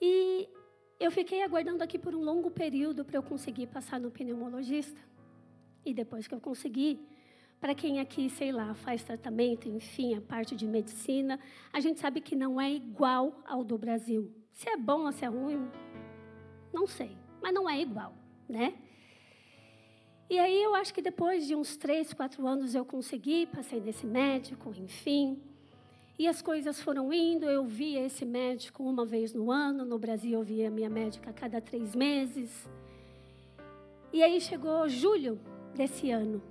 E 0.00 0.48
eu 1.00 1.10
fiquei 1.10 1.42
aguardando 1.42 1.82
aqui 1.82 1.98
por 1.98 2.14
um 2.14 2.22
longo 2.22 2.50
período 2.50 3.04
para 3.04 3.16
eu 3.16 3.22
conseguir 3.22 3.68
passar 3.68 3.98
no 3.98 4.10
pneumologista. 4.10 5.00
E 5.84 5.92
depois 5.92 6.26
que 6.26 6.34
eu 6.34 6.40
consegui, 6.40 7.00
para 7.60 7.74
quem 7.74 8.00
aqui, 8.00 8.28
sei 8.28 8.50
lá, 8.50 8.74
faz 8.74 9.04
tratamento, 9.04 9.68
enfim, 9.68 10.16
a 10.16 10.20
parte 10.20 10.56
de 10.56 10.66
medicina, 10.66 11.38
a 11.72 11.78
gente 11.78 12.00
sabe 12.00 12.20
que 12.20 12.34
não 12.34 12.60
é 12.60 12.72
igual 12.72 13.40
ao 13.46 13.62
do 13.62 13.78
Brasil. 13.78 14.32
Se 14.52 14.68
é 14.68 14.76
bom 14.76 15.06
ou 15.06 15.12
se 15.12 15.24
é 15.24 15.28
ruim, 15.28 15.70
não 16.72 16.86
sei, 16.86 17.16
mas 17.40 17.54
não 17.54 17.70
é 17.70 17.80
igual, 17.80 18.14
né? 18.48 18.74
E 20.28 20.38
aí 20.38 20.62
eu 20.62 20.74
acho 20.74 20.92
que 20.94 21.02
depois 21.02 21.46
de 21.46 21.54
uns 21.54 21.76
três, 21.76 22.12
quatro 22.12 22.46
anos 22.46 22.74
eu 22.74 22.84
consegui, 22.84 23.46
passei 23.46 23.80
nesse 23.80 24.06
médico, 24.06 24.72
enfim. 24.76 25.40
E 26.18 26.26
as 26.26 26.40
coisas 26.42 26.80
foram 26.80 27.12
indo, 27.12 27.46
eu 27.46 27.64
via 27.64 28.04
esse 28.04 28.24
médico 28.24 28.82
uma 28.82 29.04
vez 29.04 29.34
no 29.34 29.50
ano, 29.50 29.84
no 29.84 29.98
Brasil 29.98 30.32
eu 30.32 30.42
via 30.42 30.70
minha 30.70 30.90
médica 30.90 31.30
a 31.30 31.32
cada 31.32 31.60
três 31.60 31.94
meses. 31.94 32.68
E 34.12 34.22
aí 34.22 34.40
chegou 34.40 34.88
julho 34.88 35.38
desse 35.74 36.10
ano. 36.10 36.42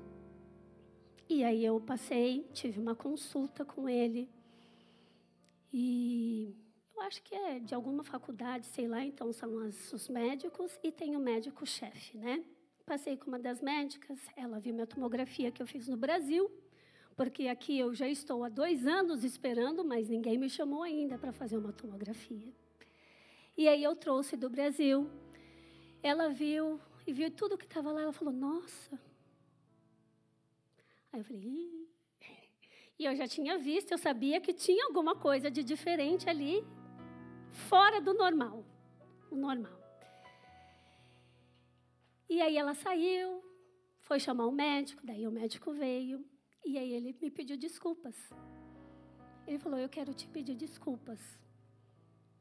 E 1.29 1.43
aí 1.43 1.63
eu 1.63 1.79
passei, 1.79 2.45
tive 2.53 2.79
uma 2.79 2.95
consulta 2.95 3.63
com 3.63 3.87
ele. 3.87 4.29
E 5.71 6.53
eu 6.95 7.01
acho 7.01 7.21
que 7.23 7.33
é 7.33 7.59
de 7.59 7.73
alguma 7.73 8.03
faculdade, 8.03 8.65
sei 8.65 8.87
lá, 8.87 9.03
então 9.03 9.31
são 9.31 9.59
as, 9.59 9.93
os 9.93 10.09
médicos 10.09 10.77
e 10.83 10.91
tem 10.91 11.15
o 11.15 11.19
médico-chefe, 11.19 12.17
né? 12.17 12.43
Passei 12.85 13.15
com 13.15 13.27
uma 13.27 13.39
das 13.39 13.61
médicas, 13.61 14.19
ela 14.35 14.59
viu 14.59 14.73
minha 14.73 14.87
tomografia 14.87 15.51
que 15.51 15.61
eu 15.61 15.67
fiz 15.67 15.87
no 15.87 15.95
Brasil, 15.95 16.51
porque 17.15 17.47
aqui 17.47 17.79
eu 17.79 17.93
já 17.93 18.09
estou 18.09 18.43
há 18.43 18.49
dois 18.49 18.85
anos 18.85 19.23
esperando, 19.23 19.85
mas 19.85 20.09
ninguém 20.09 20.37
me 20.37 20.49
chamou 20.49 20.83
ainda 20.83 21.17
para 21.17 21.31
fazer 21.31 21.57
uma 21.57 21.71
tomografia. 21.71 22.51
E 23.57 23.67
aí 23.67 23.83
eu 23.83 23.95
trouxe 23.95 24.35
do 24.35 24.49
Brasil. 24.49 25.09
Ela 26.01 26.29
viu 26.29 26.79
e 27.05 27.13
viu 27.13 27.29
tudo 27.29 27.57
que 27.57 27.65
estava 27.65 27.91
lá. 27.91 28.01
Ela 28.01 28.13
falou: 28.13 28.33
Nossa, 28.33 28.99
Aí 31.11 31.19
eu 31.19 31.25
falei, 31.25 31.41
Ih. 31.41 31.89
e 32.97 33.05
eu 33.05 33.15
já 33.15 33.27
tinha 33.27 33.57
visto, 33.57 33.91
eu 33.91 33.97
sabia 33.97 34.39
que 34.39 34.53
tinha 34.53 34.85
alguma 34.85 35.15
coisa 35.15 35.51
de 35.51 35.63
diferente 35.63 36.29
ali, 36.29 36.63
fora 37.69 37.99
do 37.99 38.13
normal, 38.13 38.65
o 39.29 39.35
normal. 39.35 39.79
E 42.29 42.41
aí 42.41 42.57
ela 42.57 42.73
saiu, 42.73 43.43
foi 43.99 44.19
chamar 44.19 44.45
o 44.45 44.51
médico, 44.51 45.05
daí 45.05 45.27
o 45.27 45.31
médico 45.31 45.73
veio, 45.73 46.25
e 46.63 46.77
aí 46.77 46.93
ele 46.93 47.17
me 47.21 47.29
pediu 47.29 47.57
desculpas. 47.57 48.15
Ele 49.45 49.59
falou: 49.59 49.77
Eu 49.77 49.89
quero 49.89 50.13
te 50.13 50.27
pedir 50.27 50.55
desculpas, 50.55 51.19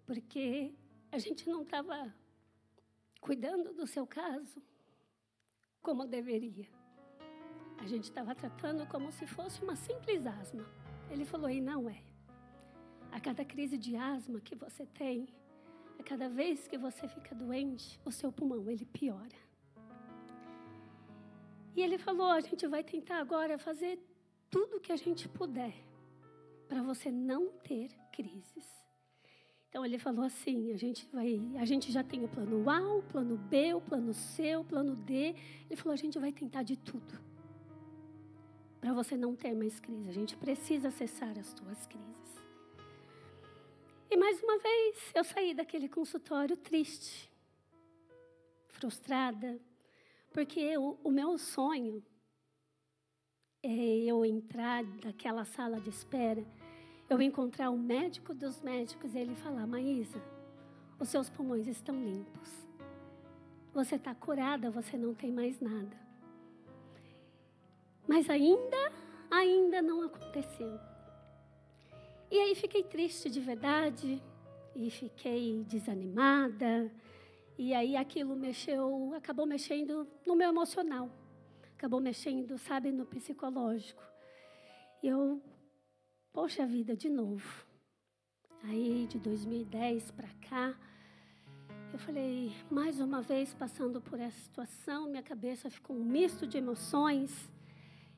porque 0.07 0.73
a 1.11 1.19
gente 1.19 1.49
não 1.49 1.63
estava 1.63 2.15
cuidando 3.21 3.73
do 3.73 3.87
seu 3.87 4.07
caso 4.07 4.63
como 5.83 6.07
deveria. 6.07 6.80
A 7.81 7.87
gente 7.87 8.05
estava 8.05 8.35
tratando 8.35 8.87
como 8.87 9.11
se 9.11 9.27
fosse 9.27 9.63
uma 9.63 9.75
simples 9.75 10.27
asma. 10.27 10.65
Ele 11.11 11.25
falou: 11.25 11.49
e 11.49 11.61
não 11.63 11.89
é. 11.89 12.03
A 13.11 13.19
cada 13.19 13.43
crise 13.45 13.79
de 13.79 13.97
asma 13.97 14.39
que 14.39 14.55
você 14.55 14.85
tem, 14.87 15.27
a 15.99 16.03
cada 16.03 16.29
vez 16.29 16.69
que 16.69 16.77
você 16.77 17.09
fica 17.09 17.35
doente, 17.35 17.99
o 18.05 18.13
seu 18.13 18.31
pulmão 18.31 18.71
ele 18.71 18.85
piora. 18.85 19.41
E 21.75 21.81
ele 21.81 21.97
falou: 21.97 22.31
a 22.31 22.41
gente 22.41 22.67
vai 22.67 22.85
tentar 22.85 23.19
agora 23.19 23.59
fazer 23.59 23.99
tudo 24.51 24.77
o 24.77 24.81
que 24.81 24.93
a 24.93 24.97
gente 24.97 25.27
puder 25.27 25.75
para 26.69 26.83
você 26.83 27.11
não 27.11 27.49
ter 27.49 27.89
crises. 28.13 28.69
Então 29.71 29.87
ele 29.87 29.99
falou 29.99 30.27
assim: 30.27 30.71
a 30.71 30.77
gente 30.77 31.09
vai, 31.11 31.41
a 31.59 31.65
gente 31.65 31.91
já 31.91 32.05
tem 32.05 32.23
o 32.23 32.29
plano 32.29 32.69
A, 32.69 32.95
o 32.95 33.03
plano 33.05 33.39
B, 33.39 33.73
o 33.73 33.81
plano 33.81 34.13
C, 34.13 34.55
o 34.55 34.65
plano 34.65 34.95
D. 34.95 35.35
Ele 35.71 35.77
falou: 35.77 35.95
a 35.95 35.97
gente 35.97 36.19
vai 36.19 36.31
tentar 36.31 36.63
de 36.63 36.77
tudo 36.77 37.30
para 38.81 38.93
você 38.93 39.17
não 39.17 39.37
ter 39.37 39.55
mais 39.55 39.79
crise. 39.79 40.09
A 40.09 40.13
gente 40.13 40.37
precisa 40.37 40.91
cessar 40.91 41.39
as 41.39 41.53
tuas 41.53 41.87
crises. 41.87 42.41
E 44.11 44.17
mais 44.17 44.43
uma 44.43 44.59
vez, 44.59 45.13
eu 45.15 45.23
saí 45.23 45.55
daquele 45.55 45.89
consultório 45.89 46.57
triste, 46.57 47.31
frustrada, 48.69 49.61
porque 50.33 50.59
eu, 50.59 50.99
o 51.05 51.11
meu 51.11 51.39
sonho 51.39 52.03
é 53.63 53.69
eu 53.71 54.25
entrar 54.25 54.83
daquela 54.83 55.45
sala 55.45 55.81
de 55.81 55.91
espera, 55.91 56.45
eu 57.09 57.21
encontrar 57.21 57.71
o 57.71 57.79
médico 57.79 58.33
dos 58.35 58.61
médicos 58.63 59.15
e 59.15 59.19
ele 59.19 59.35
falar: 59.35 59.67
Maísa, 59.67 60.21
os 60.99 61.09
seus 61.09 61.29
pulmões 61.29 61.67
estão 61.67 61.95
limpos. 62.03 62.69
Você 63.73 63.97
está 63.97 64.15
curada, 64.15 64.71
você 64.71 64.97
não 64.97 65.15
tem 65.15 65.31
mais 65.31 65.61
nada. 65.61 65.97
Mas 68.11 68.29
ainda, 68.29 68.93
ainda 69.31 69.81
não 69.81 70.03
aconteceu. 70.03 70.81
E 72.29 72.37
aí 72.41 72.57
fiquei 72.57 72.83
triste 72.83 73.31
de 73.31 73.39
verdade, 73.39 74.21
e 74.75 74.91
fiquei 74.91 75.63
desanimada, 75.63 76.91
e 77.57 77.73
aí 77.73 77.95
aquilo 77.95 78.35
mexeu, 78.35 79.13
acabou 79.15 79.47
mexendo 79.47 80.09
no 80.27 80.35
meu 80.35 80.49
emocional, 80.49 81.09
acabou 81.77 82.01
mexendo, 82.01 82.59
sabe, 82.59 82.91
no 82.91 83.07
psicológico. 83.07 84.03
E 85.05 85.07
eu, 85.07 85.41
poxa 86.33 86.67
vida, 86.67 86.97
de 86.97 87.09
novo. 87.09 87.65
Aí 88.65 89.07
de 89.09 89.21
2010 89.21 90.11
para 90.11 90.29
cá, 90.49 90.77
eu 91.93 91.99
falei, 92.01 92.53
mais 92.69 92.99
uma 92.99 93.23
vez 93.23 93.55
passando 93.55 94.01
por 94.01 94.19
essa 94.19 94.41
situação, 94.41 95.09
minha 95.09 95.23
cabeça 95.23 95.71
ficou 95.71 95.95
um 95.95 96.05
misto 96.05 96.45
de 96.45 96.59
emoções. 96.59 97.49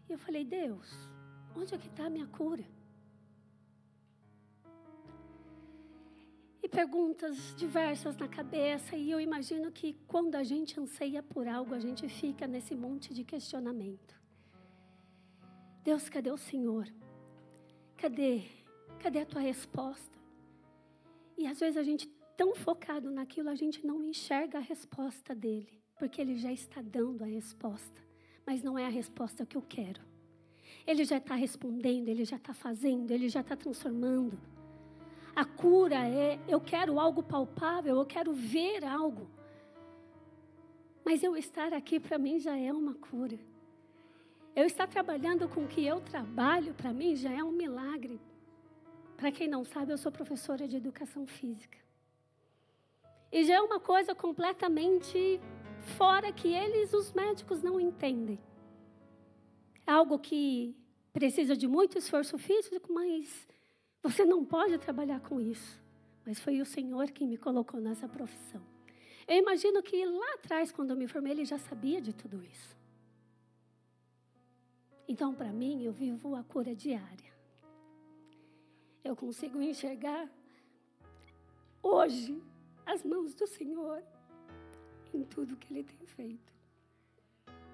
E 0.09 0.12
eu 0.12 0.19
falei, 0.19 0.45
Deus, 0.45 0.88
onde 1.57 1.75
é 1.75 1.79
que 1.79 1.88
está 1.88 2.07
a 2.07 2.11
minha 2.11 2.27
cura? 2.27 2.65
E 6.62 6.69
perguntas 6.69 7.55
diversas 7.57 8.17
na 8.17 8.29
cabeça, 8.29 8.97
e 8.97 9.11
eu 9.11 9.21
imagino 9.21 9.73
que 9.73 9.95
quando 10.07 10.37
a 10.37 10.45
gente 10.45 10.79
anseia 10.79 11.23
por 11.23 11.49
algo, 11.49 11.75
a 11.75 11.81
gente 11.81 12.09
fica 12.09 12.47
nesse 12.47 12.75
monte 12.75 13.12
de 13.12 13.25
questionamento. 13.25 14.21
Deus, 15.83 16.09
cadê 16.09 16.31
o 16.31 16.37
Senhor? 16.37 16.87
Cadê? 17.97 18.43
Cadê 19.01 19.21
a 19.21 19.27
tua 19.27 19.41
resposta? 19.41 20.17
E 21.37 21.47
às 21.47 21.59
vezes 21.59 21.77
a 21.77 21.83
gente 21.83 22.07
tão 22.37 22.55
focado 22.55 23.11
naquilo, 23.11 23.49
a 23.49 23.55
gente 23.55 23.85
não 23.87 24.03
enxerga 24.03 24.59
a 24.59 24.61
resposta 24.61 25.35
dele, 25.35 25.83
porque 25.99 26.21
ele 26.21 26.37
já 26.37 26.53
está 26.53 26.81
dando 26.81 27.23
a 27.23 27.27
resposta, 27.27 28.01
mas 28.46 28.62
não 28.62 28.78
é 28.78 28.87
a 28.87 28.90
resposta 28.90 29.46
que 29.46 29.57
eu 29.57 29.62
quero. 29.62 30.00
Ele 30.87 31.05
já 31.05 31.18
está 31.18 31.35
respondendo, 31.35 32.09
ele 32.09 32.24
já 32.24 32.37
está 32.37 32.52
fazendo, 32.52 33.11
ele 33.11 33.28
já 33.28 33.40
está 33.40 33.57
transformando. 33.57 34.38
A 35.35 35.44
cura 35.44 36.07
é 36.07 36.38
eu 36.48 36.61
quero 36.61 36.98
algo 36.98 37.22
palpável, 37.22 37.96
eu 37.96 38.07
quero 38.07 38.33
ver 38.33 38.85
algo. 38.85 39.28
Mas 41.05 41.22
eu 41.22 41.37
estar 41.37 41.72
aqui 41.72 41.98
para 41.98 42.18
mim 42.18 42.38
já 42.38 42.57
é 42.57 42.72
uma 42.72 42.94
cura. 42.94 43.38
Eu 44.55 44.66
estar 44.66 44.87
trabalhando 44.87 45.48
com 45.48 45.64
o 45.64 45.68
que 45.68 45.85
eu 45.85 46.00
trabalho 46.00 46.74
para 46.74 46.92
mim 46.92 47.16
já 47.16 47.33
é 47.33 47.42
um 47.42 47.52
milagre. 47.52 48.20
Para 49.16 49.33
quem 49.33 49.48
não 49.48 49.64
sabe, 49.64 49.92
eu 49.92 49.98
sou 49.98 50.12
professora 50.12 50.68
de 50.68 50.76
educação 50.76 51.26
física. 51.26 51.78
E 53.31 53.44
já 53.44 53.55
é 53.55 53.61
uma 53.61 53.81
coisa 53.81 54.14
completamente 54.14 55.40
fora 55.83 56.33
que 56.33 56.49
eles, 56.49 56.92
os 56.92 57.12
médicos, 57.12 57.62
não 57.62 57.79
entendem. 57.79 58.38
É 59.87 59.92
algo 59.92 60.18
que 60.18 60.75
precisa 61.12 61.57
de 61.57 61.66
muito 61.66 61.99
esforço 61.99 62.38
físico, 62.38 62.92
mas 62.92 63.47
você 64.03 64.25
não 64.25 64.45
pode 64.45 64.79
trabalhar 64.79 65.21
com 65.21 65.40
isso. 65.40 65.81
Mas 66.25 66.40
foi 66.40 66.61
o 66.61 66.66
Senhor 66.66 67.11
quem 67.11 67.27
me 67.27 67.37
colocou 67.37 67.81
nessa 67.81 68.09
profissão. 68.09 68.62
Eu 69.27 69.37
imagino 69.37 69.83
que 69.83 70.05
lá 70.05 70.35
atrás, 70.35 70.73
quando 70.73 70.90
eu 70.90 70.97
me 70.97 71.07
formei, 71.07 71.33
ele 71.33 71.45
já 71.45 71.59
sabia 71.59 72.01
de 72.01 72.12
tudo 72.12 72.42
isso. 72.45 72.77
Então, 75.07 75.35
para 75.35 75.53
mim, 75.53 75.83
eu 75.85 75.92
vivo 75.92 76.35
a 76.35 76.42
cura 76.42 76.75
diária. 76.75 77.33
Eu 79.05 79.16
consigo 79.16 79.61
enxergar 79.61 80.31
hoje 81.83 82.40
as 82.87 83.05
mãos 83.05 83.35
do 83.35 83.47
Senhor 83.47 84.03
em 85.14 85.25
tudo 85.25 85.57
que 85.57 85.72
Ele 85.72 85.85
tem 85.85 86.07
feito, 86.07 86.53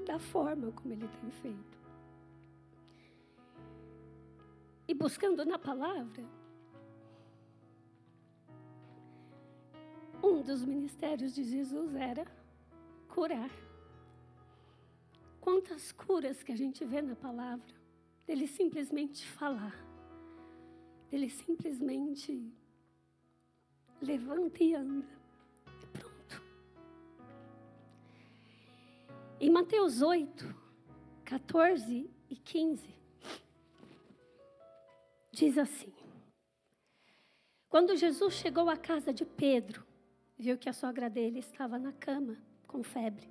da 0.07 0.18
forma 0.18 0.72
como 0.72 0.92
Ele 0.92 1.09
tem 1.09 1.31
feito. 1.31 1.79
e 4.88 4.94
buscando 4.94 5.44
na 5.44 5.59
palavra, 5.59 6.24
um 10.22 10.40
dos 10.40 10.64
ministérios 10.64 11.35
de 11.35 11.44
Jesus 11.44 11.94
era 11.94 12.27
curar. 13.07 13.51
Quantas 15.38 15.92
curas 15.92 16.42
que 16.42 16.53
a 16.53 16.57
gente 16.57 16.85
vê 16.87 17.03
na 17.03 17.14
palavra, 17.14 17.74
dele 18.27 18.46
simplesmente 18.46 19.27
falar, 19.27 19.77
dele 21.11 21.29
simplesmente 21.29 22.51
levanta 24.01 24.64
e 24.64 24.74
anda. 24.74 25.17
Em 29.40 29.51
Mateus 29.51 30.03
8, 30.03 30.53
14 31.24 32.11
e 32.29 32.35
15, 32.35 32.92
diz 35.31 35.57
assim: 35.57 35.92
Quando 37.68 37.94
Jesus 37.94 38.35
chegou 38.35 38.68
à 38.68 38.77
casa 38.77 39.12
de 39.12 39.24
Pedro, 39.24 39.87
viu 40.37 40.59
que 40.59 40.68
a 40.68 40.72
sogra 40.72 41.09
dele 41.09 41.38
estava 41.38 41.79
na 41.79 41.92
cama 41.92 42.37
com 42.66 42.83
febre. 42.83 43.31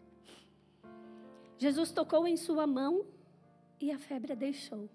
Jesus 1.57 1.91
tocou 1.91 2.25
em 2.25 2.37
sua 2.37 2.65
mão 2.65 3.05
e 3.77 3.91
a 3.91 3.99
febre 3.99 4.31
a 4.31 4.35
deixou. 4.35 4.89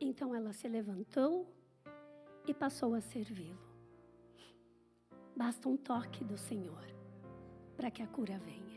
Então 0.00 0.32
ela 0.32 0.52
se 0.52 0.68
levantou 0.68 1.52
e 2.46 2.54
passou 2.54 2.94
a 2.94 3.00
servi-lo. 3.00 3.58
Basta 5.34 5.68
um 5.68 5.76
toque 5.76 6.22
do 6.22 6.38
Senhor 6.38 6.84
para 7.76 7.90
que 7.90 8.00
a 8.00 8.06
cura 8.06 8.38
venha. 8.38 8.69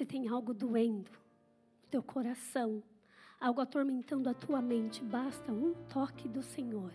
Se 0.00 0.06
tem 0.06 0.28
algo 0.28 0.54
doendo 0.54 1.10
no 1.10 1.88
teu 1.90 2.02
coração, 2.02 2.82
algo 3.38 3.60
atormentando 3.60 4.30
a 4.30 4.32
tua 4.32 4.62
mente, 4.62 5.04
basta 5.04 5.52
um 5.52 5.74
toque 5.90 6.26
do 6.26 6.42
Senhor 6.42 6.90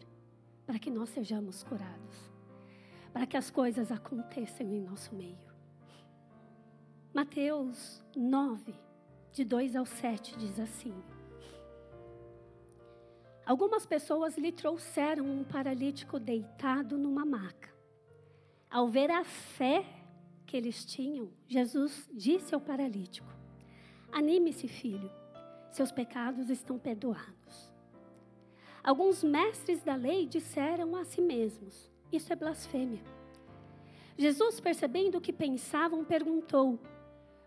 para 0.66 0.80
que 0.80 0.90
nós 0.90 1.10
sejamos 1.10 1.64
curados, 1.64 2.32
para 3.14 3.28
que 3.28 3.38
as 3.38 3.52
coisas 3.52 3.92
aconteçam 3.92 4.66
em 4.74 4.82
nosso 4.82 5.14
meio. 5.14 5.54
Mateus 7.14 8.04
9, 8.16 8.74
de 9.32 9.46
2 9.46 9.76
ao 9.76 9.86
7, 9.86 10.36
diz 10.40 10.60
assim: 10.60 10.96
Algumas 13.46 13.86
pessoas 13.86 14.36
lhe 14.36 14.52
trouxeram 14.52 15.26
um 15.26 15.44
paralítico 15.44 16.20
deitado 16.20 16.98
numa 16.98 17.24
maca. 17.24 17.70
Ao 18.68 18.88
ver 18.88 19.12
a 19.12 19.24
fé 19.24 19.95
eles 20.56 20.86
tinham, 20.86 21.30
Jesus 21.48 22.10
disse 22.14 22.56
ao 22.56 22.62
paralítico: 22.62 23.28
Anime-se, 24.12 24.68
filho 24.68 25.12
seus 25.76 25.92
pecados 25.92 26.50
estão 26.50 26.80
perdoados. 26.80 27.74
Alguns 28.82 29.22
mestres 29.22 29.84
da 29.84 29.96
lei 29.96 30.26
disseram 30.26 30.96
a 30.96 31.04
si 31.04 31.22
mesmos: 31.22 31.92
Isso 32.12 32.32
é 32.32 32.36
blasfêmia. 32.36 33.02
Jesus, 34.18 34.62
percebendo 34.62 35.18
o 35.18 35.22
que 35.22 35.34
pensavam, 35.34 36.06
perguntou: 36.06 36.80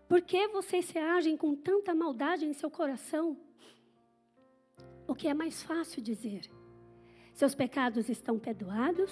Por 0.07 0.21
que 0.21 0.47
vocês 0.49 0.85
se 0.85 0.99
agem 0.99 1.35
com 1.35 1.55
tanta 1.55 1.95
maldade 1.95 2.45
em 2.45 2.53
seu 2.53 2.69
coração? 2.69 3.35
O 5.07 5.15
que 5.15 5.27
é 5.27 5.33
mais 5.33 5.63
fácil 5.63 6.03
dizer? 6.03 6.41
Seus 7.33 7.55
pecados 7.55 8.09
estão 8.09 8.37
perdoados? 8.37 9.11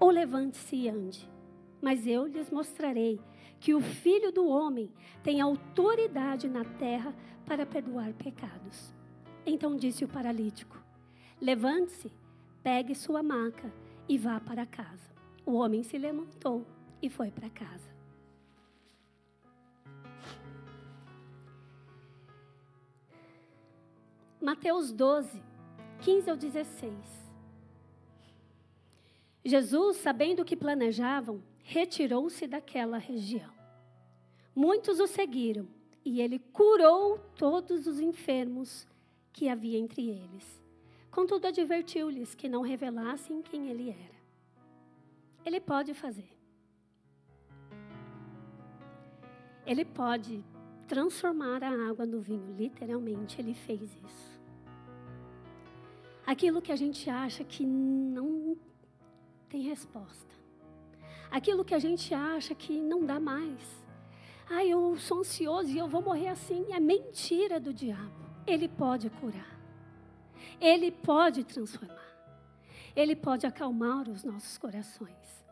Ou 0.00 0.10
levante-se 0.10 0.76
e 0.76 0.88
ande? 0.88 1.28
Mas 1.80 2.06
eu 2.06 2.26
lhes 2.26 2.50
mostrarei 2.50 3.20
que 3.60 3.74
o 3.74 3.80
Filho 3.80 4.32
do 4.32 4.46
Homem 4.46 4.90
tem 5.22 5.40
autoridade 5.40 6.48
na 6.48 6.64
terra 6.64 7.14
para 7.44 7.66
perdoar 7.66 8.12
pecados. 8.14 8.92
Então 9.44 9.76
disse 9.76 10.04
o 10.04 10.08
paralítico: 10.08 10.76
Levante-se, 11.40 12.12
pegue 12.62 12.94
sua 12.94 13.22
maca 13.22 13.72
e 14.08 14.18
vá 14.18 14.40
para 14.40 14.66
casa. 14.66 15.08
O 15.44 15.54
homem 15.54 15.82
se 15.82 15.96
levantou 15.96 16.66
e 17.00 17.08
foi 17.08 17.30
para 17.30 17.48
casa. 17.48 17.88
Mateus 24.40 24.92
12, 24.92 25.42
15 26.00 26.30
ao 26.30 26.36
16. 26.36 26.94
Jesus, 29.44 29.96
sabendo 29.96 30.42
o 30.42 30.44
que 30.44 30.56
planejavam, 30.56 31.42
retirou-se 31.68 32.46
daquela 32.46 32.96
região. 32.96 33.52
Muitos 34.56 34.98
o 35.00 35.06
seguiram 35.06 35.68
e 36.02 36.22
ele 36.22 36.38
curou 36.38 37.18
todos 37.36 37.86
os 37.86 38.00
enfermos 38.00 38.88
que 39.34 39.50
havia 39.50 39.78
entre 39.78 40.08
eles. 40.08 40.64
Contudo, 41.10 41.46
advertiu-lhes 41.46 42.34
que 42.34 42.48
não 42.48 42.62
revelassem 42.62 43.42
quem 43.42 43.68
ele 43.68 43.90
era. 43.90 44.18
Ele 45.44 45.60
pode 45.60 45.92
fazer. 45.92 46.30
Ele 49.66 49.84
pode 49.84 50.42
transformar 50.86 51.62
a 51.62 51.90
água 51.90 52.06
no 52.06 52.18
vinho, 52.18 52.56
literalmente, 52.56 53.42
ele 53.42 53.52
fez 53.52 53.82
isso. 53.82 54.40
Aquilo 56.26 56.62
que 56.62 56.72
a 56.72 56.76
gente 56.76 57.10
acha 57.10 57.44
que 57.44 57.66
não 57.66 58.56
tem 59.50 59.60
resposta. 59.60 60.37
Aquilo 61.30 61.64
que 61.64 61.74
a 61.74 61.78
gente 61.78 62.14
acha 62.14 62.54
que 62.54 62.80
não 62.80 63.04
dá 63.04 63.20
mais 63.20 63.78
ah, 64.50 64.64
eu 64.64 64.96
sou 64.96 65.20
ansioso 65.20 65.68
e 65.68 65.78
eu 65.78 65.86
vou 65.86 66.00
morrer 66.00 66.28
assim. 66.28 66.66
É 66.72 66.80
mentira 66.80 67.60
do 67.60 67.72
diabo. 67.72 68.26
Ele 68.46 68.66
pode 68.66 69.10
curar. 69.10 69.58
Ele 70.60 70.90
pode 70.90 71.44
transformar. 71.44 71.96
Ele 72.96 73.14
pode 73.14 73.46
acalmar 73.46 74.08
os 74.08 74.24
nossos 74.24 74.56
corações. 74.56 75.46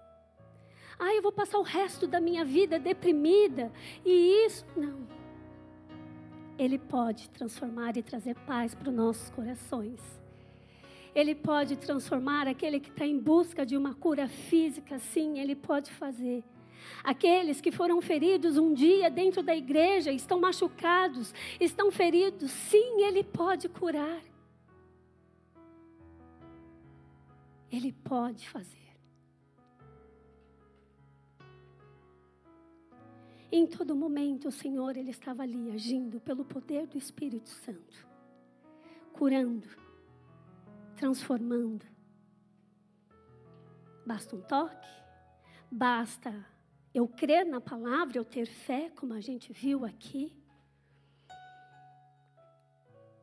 Ah, 0.98 1.14
eu 1.14 1.20
vou 1.20 1.30
passar 1.30 1.58
o 1.58 1.62
resto 1.62 2.06
da 2.06 2.20
minha 2.20 2.42
vida 2.42 2.78
deprimida 2.78 3.70
e 4.04 4.46
isso. 4.46 4.64
Não. 4.74 5.06
Ele 6.58 6.78
pode 6.78 7.28
transformar 7.28 7.98
e 7.98 8.02
trazer 8.02 8.34
paz 8.46 8.74
para 8.74 8.88
os 8.88 8.94
nossos 8.94 9.28
corações. 9.28 10.00
Ele 11.16 11.34
pode 11.34 11.78
transformar 11.78 12.46
aquele 12.46 12.78
que 12.78 12.90
está 12.90 13.06
em 13.06 13.18
busca 13.18 13.64
de 13.64 13.74
uma 13.74 13.94
cura 13.94 14.28
física, 14.28 14.98
sim, 14.98 15.38
Ele 15.38 15.56
pode 15.56 15.90
fazer. 15.90 16.44
Aqueles 17.02 17.58
que 17.58 17.72
foram 17.72 18.02
feridos 18.02 18.58
um 18.58 18.74
dia 18.74 19.08
dentro 19.08 19.42
da 19.42 19.56
igreja, 19.56 20.12
estão 20.12 20.38
machucados, 20.38 21.32
estão 21.58 21.90
feridos, 21.90 22.50
sim, 22.50 23.02
Ele 23.02 23.24
pode 23.24 23.66
curar. 23.66 24.22
Ele 27.72 27.92
pode 28.04 28.46
fazer. 28.50 28.76
Em 33.50 33.66
todo 33.66 33.96
momento, 33.96 34.48
o 34.48 34.52
Senhor, 34.52 34.98
Ele 34.98 35.12
estava 35.12 35.44
ali 35.44 35.70
agindo 35.70 36.20
pelo 36.20 36.44
poder 36.44 36.86
do 36.86 36.98
Espírito 36.98 37.48
Santo, 37.48 38.06
curando 39.14 39.85
transformando. 40.96 41.86
Basta 44.04 44.34
um 44.34 44.40
toque, 44.40 44.88
basta 45.70 46.32
eu 46.94 47.06
crer 47.06 47.44
na 47.44 47.60
palavra, 47.60 48.16
eu 48.16 48.24
ter 48.24 48.46
fé, 48.46 48.90
como 48.96 49.12
a 49.12 49.20
gente 49.20 49.52
viu 49.52 49.84
aqui. 49.84 50.34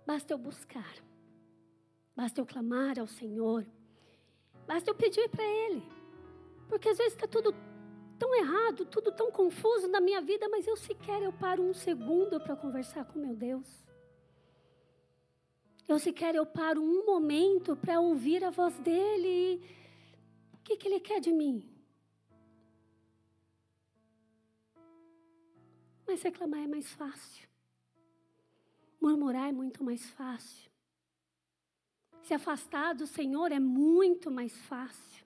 Basta 0.06 0.34
eu 0.34 0.38
buscar, 0.38 0.94
basta 2.16 2.40
eu 2.40 2.46
clamar 2.46 3.00
ao 3.00 3.08
Senhor, 3.08 3.66
basta 4.68 4.90
eu 4.90 4.96
pedir 4.96 5.30
para 5.30 5.44
Ele, 5.44 5.82
porque 6.68 6.90
às 6.90 6.98
vezes 6.98 7.14
está 7.14 7.26
tudo 7.26 7.56
tão 8.20 8.36
errado, 8.36 8.86
tudo 8.86 9.12
tão 9.12 9.32
confuso 9.32 9.88
na 9.88 10.02
minha 10.02 10.22
vida, 10.22 10.48
mas 10.50 10.68
eu 10.68 10.76
sequer 10.76 11.22
eu 11.24 11.32
paro 11.32 11.64
um 11.64 11.74
segundo 11.74 12.40
para 12.40 12.56
conversar 12.56 13.06
com 13.06 13.18
meu 13.18 13.36
Deus. 13.36 13.84
Eu 15.88 16.00
sequer 16.00 16.36
eu 16.36 16.46
paro 16.46 16.82
um 16.82 17.06
momento 17.06 17.76
para 17.76 18.00
ouvir 18.00 18.44
a 18.44 18.50
voz 18.50 18.78
dele. 18.80 19.62
O 20.54 20.58
que, 20.64 20.78
que 20.78 20.88
ele 20.88 21.00
quer 21.00 21.20
de 21.20 21.32
mim? 21.32 21.70
Mas 26.08 26.22
reclamar 26.22 26.62
é 26.62 26.68
mais 26.68 26.92
fácil. 26.94 27.48
Murmurar 29.02 29.50
é 29.50 29.52
muito 29.52 29.84
mais 29.84 30.10
fácil. 30.12 30.72
Se 32.22 32.34
afastar 32.34 32.94
do 32.94 33.06
Senhor 33.06 33.52
é 33.52 33.60
muito 33.60 34.32
mais 34.32 34.58
fácil. 34.62 35.26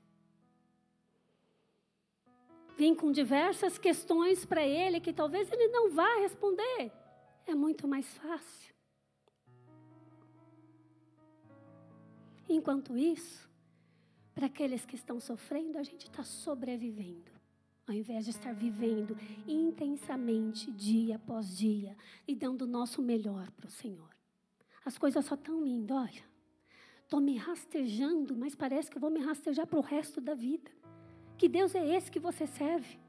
Vem 2.76 2.96
com 2.96 3.12
diversas 3.12 3.78
questões 3.78 4.46
para 4.46 4.66
Ele 4.66 5.00
que 5.00 5.14
talvez 5.14 5.52
Ele 5.52 5.68
não 5.68 5.92
vá 5.92 6.16
responder. 6.18 6.92
É 7.46 7.54
muito 7.54 7.88
mais 7.88 8.08
fácil. 8.18 8.77
Enquanto 12.50 12.98
isso, 12.98 13.50
para 14.34 14.46
aqueles 14.46 14.86
que 14.86 14.96
estão 14.96 15.20
sofrendo, 15.20 15.78
a 15.78 15.84
gente 15.84 16.08
está 16.08 16.24
sobrevivendo 16.24 17.38
ao 17.88 17.94
invés 17.94 18.26
de 18.26 18.32
estar 18.32 18.54
vivendo 18.54 19.18
intensamente 19.48 20.70
dia 20.72 21.16
após 21.16 21.58
dia 21.58 21.96
e 22.28 22.36
dando 22.36 22.64
o 22.64 22.68
nosso 22.68 23.02
melhor 23.02 23.50
para 23.52 23.68
o 23.68 23.72
Senhor. 23.72 24.10
As 24.84 24.98
coisas 24.98 25.26
só 25.26 25.36
estão 25.36 25.66
indo, 25.66 25.94
olha. 25.94 26.28
Estou 27.04 27.22
me 27.22 27.38
rastejando, 27.38 28.36
mas 28.36 28.54
parece 28.54 28.92
que 28.92 28.98
eu 28.98 29.02
vou 29.02 29.10
me 29.10 29.22
rastejar 29.22 29.66
para 29.66 29.80
o 29.80 29.82
resto 29.82 30.20
da 30.20 30.34
vida. 30.34 30.70
Que 31.38 31.48
Deus 31.48 31.74
é 31.74 31.96
esse 31.96 32.12
que 32.12 32.20
você 32.20 32.46
serve? 32.46 33.00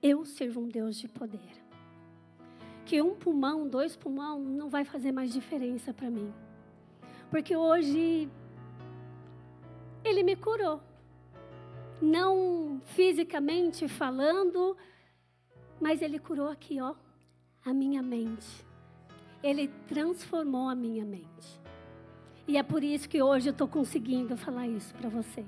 Eu 0.00 0.24
sirvo 0.24 0.60
um 0.60 0.68
Deus 0.68 0.96
de 0.96 1.08
poder. 1.08 1.61
Que 2.84 3.00
um 3.00 3.14
pulmão, 3.14 3.68
dois 3.68 3.96
pulmão, 3.96 4.40
não 4.40 4.68
vai 4.68 4.84
fazer 4.84 5.12
mais 5.12 5.32
diferença 5.32 5.92
para 5.94 6.10
mim. 6.10 6.32
Porque 7.30 7.56
hoje 7.56 8.28
Ele 10.04 10.22
me 10.22 10.36
curou 10.36 10.80
não 12.02 12.82
fisicamente 12.84 13.86
falando, 13.86 14.76
mas 15.80 16.02
Ele 16.02 16.18
curou 16.18 16.48
aqui, 16.48 16.80
ó, 16.80 16.94
a 17.64 17.72
minha 17.72 18.02
mente. 18.02 18.66
Ele 19.42 19.68
transformou 19.86 20.68
a 20.68 20.74
minha 20.74 21.04
mente. 21.04 21.60
E 22.46 22.56
é 22.56 22.62
por 22.62 22.82
isso 22.82 23.08
que 23.08 23.22
hoje 23.22 23.48
eu 23.48 23.52
estou 23.52 23.68
conseguindo 23.68 24.36
falar 24.36 24.66
isso 24.66 24.92
para 24.94 25.08
vocês. 25.08 25.46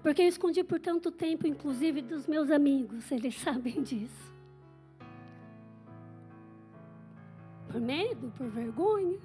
Porque 0.00 0.22
eu 0.22 0.28
escondi 0.28 0.62
por 0.62 0.80
tanto 0.80 1.10
tempo, 1.10 1.46
inclusive 1.46 2.02
dos 2.02 2.26
meus 2.26 2.50
amigos, 2.50 3.10
eles 3.10 3.34
sabem 3.42 3.82
disso. 3.82 4.31
Por 7.72 7.80
medo, 7.80 8.30
por 8.36 8.48
vergonha. 8.48 9.18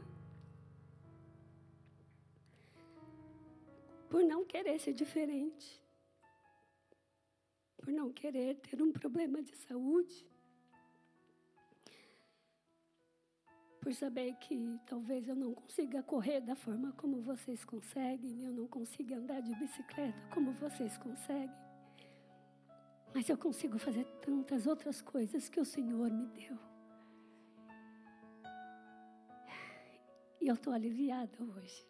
Por 4.10 4.24
não 4.24 4.46
querer 4.46 4.80
ser 4.80 4.94
diferente 4.94 5.86
por 7.88 7.94
não 7.94 8.12
querer 8.12 8.56
ter 8.56 8.82
um 8.82 8.92
problema 8.92 9.42
de 9.42 9.56
saúde, 9.56 10.28
por 13.80 13.94
saber 13.94 14.36
que 14.42 14.78
talvez 14.86 15.26
eu 15.26 15.36
não 15.38 15.54
consiga 15.54 16.04
correr 16.04 16.42
da 16.42 16.54
forma 16.54 16.92
como 16.98 17.22
vocês 17.22 17.64
conseguem, 17.64 18.44
eu 18.44 18.52
não 18.52 18.68
consiga 18.68 19.16
andar 19.16 19.42
de 19.42 19.56
bicicleta 19.56 20.20
como 20.34 20.52
vocês 20.52 20.98
conseguem. 20.98 21.56
Mas 23.14 23.30
eu 23.30 23.38
consigo 23.38 23.80
fazer 23.80 24.04
tantas 24.22 24.68
outras 24.68 25.02
coisas 25.02 25.48
que 25.48 25.62
o 25.62 25.66
Senhor 25.66 26.12
me 26.12 26.26
deu. 26.28 26.77
E 30.48 30.50
eu 30.50 30.54
estou 30.54 30.72
aliviada 30.72 31.38
hoje. 31.44 31.86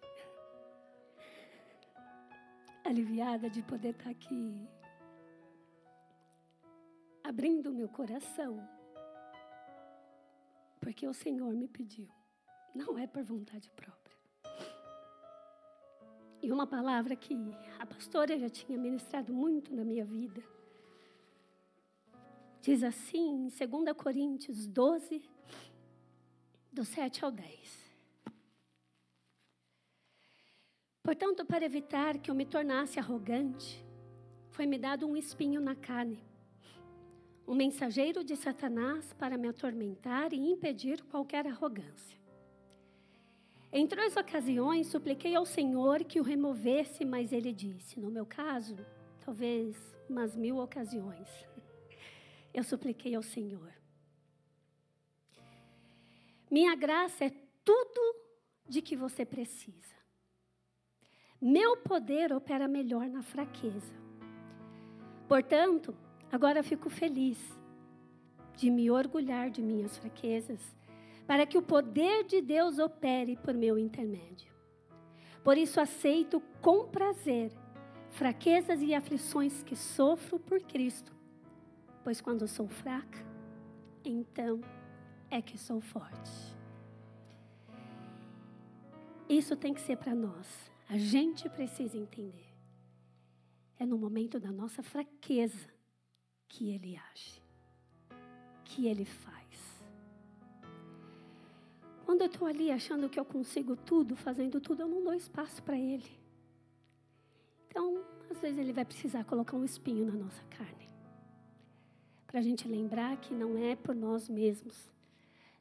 Aliviada 2.84 3.52
de 3.52 3.62
poder 3.62 3.90
estar 3.90 4.10
aqui 4.10 4.68
abrindo 7.24 7.72
meu 7.72 7.88
coração, 7.88 8.68
porque 10.82 11.08
o 11.08 11.14
Senhor 11.14 11.54
me 11.54 11.68
pediu, 11.68 12.10
não 12.74 12.98
é 12.98 13.06
por 13.06 13.22
vontade 13.22 13.70
própria. 13.76 14.18
E 16.42 16.52
uma 16.52 16.66
palavra 16.66 17.16
que 17.16 17.36
a 17.78 17.86
pastora 17.86 18.40
já 18.40 18.50
tinha 18.50 18.76
ministrado 18.76 19.32
muito 19.32 19.72
na 19.72 19.86
minha 19.86 20.04
vida. 20.04 20.44
Diz 22.60 22.82
assim 22.82 23.46
em 23.46 23.50
2 23.50 23.96
Coríntios 23.96 24.66
12, 24.66 25.24
do 26.74 26.84
7 26.84 27.24
ao 27.24 27.30
10. 27.30 27.87
Portanto, 31.08 31.46
para 31.46 31.64
evitar 31.64 32.18
que 32.18 32.30
eu 32.30 32.36
me 32.36 32.46
tornasse 32.46 33.00
arrogante, 33.00 33.82
foi-me 34.50 34.78
dado 34.78 35.08
um 35.08 35.16
espinho 35.16 35.62
na 35.62 35.74
carne 35.74 36.22
um 37.48 37.56
mensageiro 37.56 38.26
de 38.26 38.36
Satanás 38.36 39.14
para 39.14 39.38
me 39.38 39.48
atormentar 39.48 40.34
e 40.34 40.52
impedir 40.52 41.02
qualquer 41.06 41.48
arrogância. 41.48 42.20
Em 43.72 43.88
três 43.88 44.18
ocasiões 44.18 44.88
supliquei 44.88 45.34
ao 45.34 45.46
Senhor 45.46 46.04
que 46.04 46.20
o 46.20 46.24
removesse, 46.24 47.06
mas 47.06 47.32
ele 47.32 47.54
disse: 47.54 48.02
No 48.02 48.12
meu 48.12 48.26
caso, 48.26 48.76
talvez 49.24 49.78
umas 50.10 50.36
mil 50.36 50.58
ocasiões, 50.58 51.30
eu 52.54 52.66
supliquei 52.66 53.16
ao 53.16 53.24
Senhor. 53.24 53.74
Minha 56.52 56.76
graça 56.76 57.24
é 57.24 57.32
tudo 57.64 58.16
de 58.68 58.82
que 58.82 58.98
você 58.98 59.26
precisa. 59.26 59.97
Meu 61.42 61.78
poder 61.78 62.34
opera 62.34 62.68
melhor 62.68 63.08
na 63.08 63.22
fraqueza. 63.22 63.96
Portanto, 65.28 65.96
Agora 66.32 66.62
fico 66.62 66.90
feliz 66.90 67.38
de 68.56 68.70
me 68.70 68.92
orgulhar 68.92 69.50
de 69.50 69.62
minhas 69.62 69.98
fraquezas, 69.98 70.76
para 71.26 71.46
que 71.46 71.58
o 71.58 71.62
poder 71.62 72.24
de 72.26 72.42
Deus 72.42 72.80
opere 72.80 73.38
por 73.38 73.54
meu 73.54 73.78
intermédio. 73.78 74.52
Por 75.44 75.58
isso 75.58 75.80
aceito 75.80 76.42
com 76.62 76.88
prazer 76.88 77.52
fraquezas 78.10 78.82
e 78.82 78.94
aflições 78.94 79.64
que 79.64 79.76
sofro 79.76 80.40
por 80.40 80.62
Cristo, 80.62 81.14
pois 82.04 82.20
quando 82.20 82.48
sou 82.48 82.68
fraca, 82.68 83.26
então 84.04 84.60
é 85.30 85.42
que 85.42 85.58
sou 85.58 85.80
forte. 85.80 86.56
Isso 89.30 89.56
tem 89.56 89.74
que 89.74 89.82
ser 89.82 89.98
para 89.98 90.16
nós. 90.16 90.72
A 90.90 90.98
gente 90.98 91.50
precisa 91.50 91.98
entender. 91.98 92.48
É 93.78 93.86
no 93.86 93.98
momento 93.98 94.40
da 94.40 94.52
nossa 94.52 94.82
fraqueza 94.82 95.70
que 96.48 96.70
Ele 96.72 96.98
age, 97.12 97.42
que 98.64 98.88
Ele 98.88 99.06
faz. 99.06 99.38
Quando 102.06 102.22
eu 102.22 102.28
estou 102.28 102.48
ali 102.48 102.72
achando 102.72 103.10
que 103.10 103.20
eu 103.20 103.26
consigo 103.26 103.76
tudo, 103.76 104.16
fazendo 104.16 104.62
tudo, 104.62 104.82
eu 104.84 104.88
não 104.88 105.04
dou 105.04 105.14
espaço 105.14 105.62
para 105.62 105.78
Ele. 105.78 106.10
Então, 107.68 108.02
às 108.32 108.40
vezes 108.40 108.58
Ele 108.58 108.72
vai 108.72 108.86
precisar 108.86 109.26
colocar 109.26 109.58
um 109.58 109.66
espinho 109.66 110.06
na 110.06 110.14
nossa 110.14 110.42
carne. 110.46 110.90
Para 112.26 112.40
a 112.40 112.44
gente 112.44 112.68
lembrar 112.68 113.18
que 113.18 113.34
não 113.34 113.58
é 113.58 113.76
por 113.76 113.94
nós 113.94 114.30
mesmos, 114.30 114.90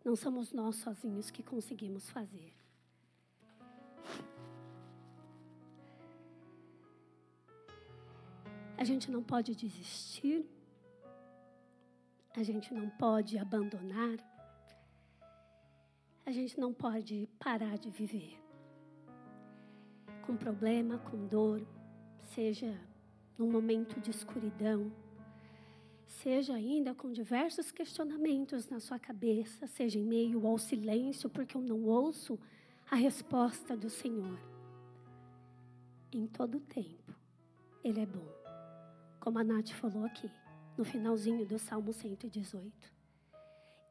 não 0.04 0.14
somos 0.14 0.52
nós 0.52 0.76
sozinhos 0.76 1.32
que 1.32 1.42
conseguimos 1.42 2.08
fazer. 2.10 2.54
A 8.78 8.84
gente 8.84 9.10
não 9.10 9.22
pode 9.22 9.54
desistir, 9.54 10.44
a 12.36 12.42
gente 12.42 12.74
não 12.74 12.90
pode 12.90 13.38
abandonar. 13.38 14.18
A 16.26 16.30
gente 16.30 16.60
não 16.60 16.74
pode 16.74 17.26
parar 17.38 17.78
de 17.78 17.88
viver. 17.88 18.38
Com 20.26 20.36
problema, 20.36 20.98
com 20.98 21.26
dor, 21.26 21.66
seja 22.34 22.78
num 23.38 23.50
momento 23.50 24.00
de 24.00 24.10
escuridão, 24.10 24.92
seja 26.04 26.54
ainda 26.54 26.94
com 26.94 27.12
diversos 27.12 27.70
questionamentos 27.70 28.68
na 28.68 28.80
sua 28.80 28.98
cabeça, 28.98 29.66
seja 29.66 29.98
em 29.98 30.04
meio 30.04 30.46
ao 30.46 30.58
silêncio, 30.58 31.30
porque 31.30 31.56
eu 31.56 31.62
não 31.62 31.84
ouço 31.84 32.38
a 32.90 32.96
resposta 32.96 33.74
do 33.74 33.88
Senhor. 33.88 34.38
Em 36.12 36.26
todo 36.26 36.60
tempo, 36.60 37.14
Ele 37.82 38.00
é 38.00 38.06
bom. 38.06 38.35
Como 39.26 39.40
a 39.40 39.42
Nath 39.42 39.70
falou 39.70 40.04
aqui, 40.04 40.30
no 40.78 40.84
finalzinho 40.84 41.44
do 41.44 41.58
Salmo 41.58 41.92
118. 41.92 42.72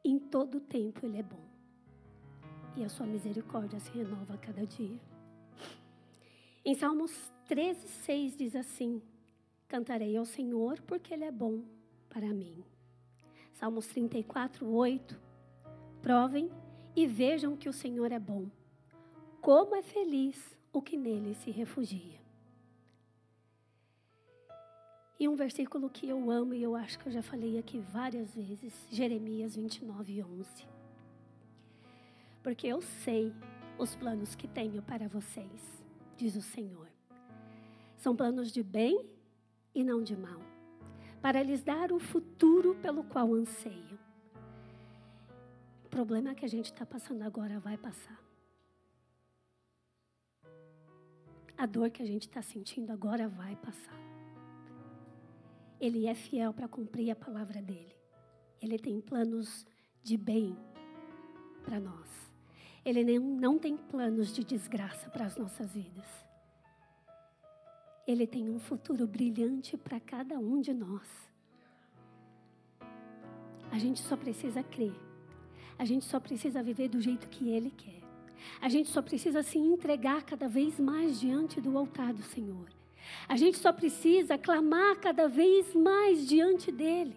Em 0.02 0.18
todo 0.18 0.58
tempo, 0.58 1.04
Ele 1.04 1.18
é 1.18 1.22
bom. 1.22 1.44
E 2.74 2.82
a 2.82 2.88
sua 2.88 3.04
misericórdia 3.04 3.78
se 3.78 3.90
renova 3.90 4.32
a 4.32 4.38
cada 4.38 4.64
dia. 4.64 4.98
Em 6.64 6.74
Salmos 6.74 7.12
13, 7.48 7.86
6 7.86 8.34
diz 8.34 8.56
assim: 8.56 9.02
Cantarei 9.68 10.16
ao 10.16 10.24
Senhor 10.24 10.80
porque 10.86 11.12
Ele 11.12 11.24
é 11.24 11.30
bom 11.30 11.62
para 12.08 12.32
mim. 12.32 12.64
Salmos 13.52 13.86
34, 13.88 14.66
8. 14.66 15.20
Provem 16.00 16.50
e 16.96 17.06
vejam 17.06 17.58
que 17.58 17.68
o 17.68 17.74
Senhor 17.74 18.10
é 18.10 18.18
bom. 18.18 18.50
Como 19.42 19.76
é 19.76 19.82
feliz 19.82 20.58
o 20.72 20.80
que 20.80 20.96
nele 20.96 21.34
se 21.34 21.50
refugia. 21.50 22.25
E 25.18 25.26
um 25.26 25.34
versículo 25.34 25.88
que 25.88 26.08
eu 26.08 26.30
amo 26.30 26.52
e 26.52 26.62
eu 26.62 26.76
acho 26.76 26.98
que 26.98 27.06
eu 27.06 27.12
já 27.12 27.22
falei 27.22 27.58
aqui 27.58 27.78
várias 27.78 28.34
vezes, 28.34 28.86
Jeremias 28.90 29.56
29, 29.56 30.22
11. 30.22 30.68
Porque 32.42 32.66
eu 32.66 32.82
sei 32.82 33.32
os 33.78 33.96
planos 33.96 34.34
que 34.34 34.46
tenho 34.46 34.82
para 34.82 35.08
vocês, 35.08 35.82
diz 36.18 36.36
o 36.36 36.42
Senhor. 36.42 36.88
São 37.96 38.14
planos 38.14 38.52
de 38.52 38.62
bem 38.62 39.08
e 39.74 39.82
não 39.82 40.02
de 40.02 40.14
mal, 40.14 40.40
para 41.22 41.42
lhes 41.42 41.62
dar 41.62 41.92
o 41.92 41.98
futuro 41.98 42.74
pelo 42.76 43.02
qual 43.02 43.32
anseio. 43.32 43.98
O 45.82 45.88
problema 45.88 46.34
que 46.34 46.44
a 46.44 46.48
gente 46.48 46.66
está 46.66 46.84
passando 46.84 47.22
agora 47.22 47.58
vai 47.58 47.78
passar. 47.78 48.20
A 51.56 51.64
dor 51.64 51.88
que 51.88 52.02
a 52.02 52.06
gente 52.06 52.28
está 52.28 52.42
sentindo 52.42 52.92
agora 52.92 53.28
vai 53.28 53.56
passar. 53.56 54.15
Ele 55.80 56.06
é 56.06 56.14
fiel 56.14 56.52
para 56.52 56.68
cumprir 56.68 57.10
a 57.10 57.16
palavra 57.16 57.60
dele. 57.60 57.94
Ele 58.60 58.78
tem 58.78 59.00
planos 59.00 59.66
de 60.02 60.16
bem 60.16 60.56
para 61.64 61.78
nós. 61.78 62.08
Ele 62.84 63.18
não 63.18 63.58
tem 63.58 63.76
planos 63.76 64.32
de 64.32 64.44
desgraça 64.44 65.10
para 65.10 65.26
as 65.26 65.36
nossas 65.36 65.72
vidas. 65.74 66.06
Ele 68.06 68.26
tem 68.26 68.48
um 68.48 68.60
futuro 68.60 69.06
brilhante 69.06 69.76
para 69.76 69.98
cada 69.98 70.38
um 70.38 70.60
de 70.60 70.72
nós. 70.72 71.08
A 73.70 73.78
gente 73.78 74.00
só 74.00 74.16
precisa 74.16 74.62
crer. 74.62 74.94
A 75.76 75.84
gente 75.84 76.04
só 76.04 76.20
precisa 76.20 76.62
viver 76.62 76.88
do 76.88 77.00
jeito 77.00 77.28
que 77.28 77.50
Ele 77.50 77.70
quer. 77.70 78.00
A 78.60 78.68
gente 78.68 78.88
só 78.88 79.02
precisa 79.02 79.42
se 79.42 79.58
entregar 79.58 80.22
cada 80.24 80.48
vez 80.48 80.78
mais 80.78 81.20
diante 81.20 81.60
do 81.60 81.76
altar 81.76 82.12
do 82.12 82.22
Senhor. 82.22 82.75
A 83.28 83.36
gente 83.36 83.58
só 83.58 83.72
precisa 83.72 84.38
clamar 84.38 84.98
cada 85.00 85.28
vez 85.28 85.74
mais 85.74 86.26
diante 86.26 86.70
dEle. 86.70 87.16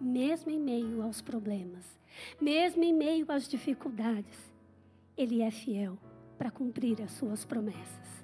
Mesmo 0.00 0.50
em 0.50 0.58
meio 0.58 1.02
aos 1.02 1.20
problemas, 1.20 1.84
mesmo 2.40 2.82
em 2.82 2.92
meio 2.92 3.26
às 3.28 3.48
dificuldades, 3.48 4.38
Ele 5.16 5.42
é 5.42 5.50
fiel 5.50 5.98
para 6.38 6.50
cumprir 6.50 7.02
as 7.02 7.12
suas 7.12 7.44
promessas. 7.44 8.20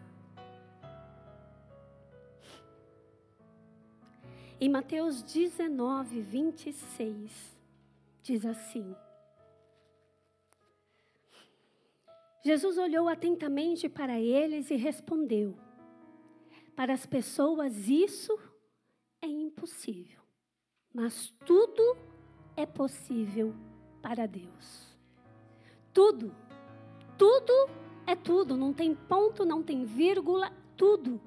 Em 4.58 4.70
Mateus 4.70 5.22
19, 5.22 6.22
26, 6.22 7.58
diz 8.22 8.46
assim: 8.46 8.96
Jesus 12.42 12.78
olhou 12.78 13.06
atentamente 13.08 13.86
para 13.88 14.18
eles 14.18 14.70
e 14.70 14.76
respondeu: 14.76 15.54
Para 16.76 16.92
as 16.92 17.06
pessoas 17.06 17.88
isso 17.88 18.38
é 19.22 19.26
impossível, 19.26 20.20
mas 20.92 21.34
tudo 21.46 21.96
é 22.54 22.66
possível 22.66 23.54
para 24.02 24.26
Deus. 24.26 24.94
Tudo, 25.92 26.34
tudo 27.16 27.52
é 28.06 28.14
tudo, 28.14 28.56
não 28.58 28.74
tem 28.74 28.94
ponto, 28.94 29.44
não 29.44 29.62
tem 29.62 29.86
vírgula, 29.86 30.52
tudo 30.76 31.18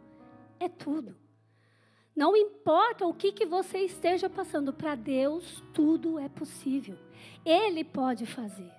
é 0.59 0.69
tudo. 0.69 1.17
Não 2.15 2.35
importa 2.35 3.07
o 3.07 3.13
que, 3.13 3.31
que 3.31 3.45
você 3.45 3.79
esteja 3.79 4.29
passando, 4.29 4.71
para 4.71 4.93
Deus 4.93 5.63
tudo 5.73 6.19
é 6.19 6.29
possível. 6.29 6.97
Ele 7.43 7.83
pode 7.83 8.27
fazer. 8.27 8.71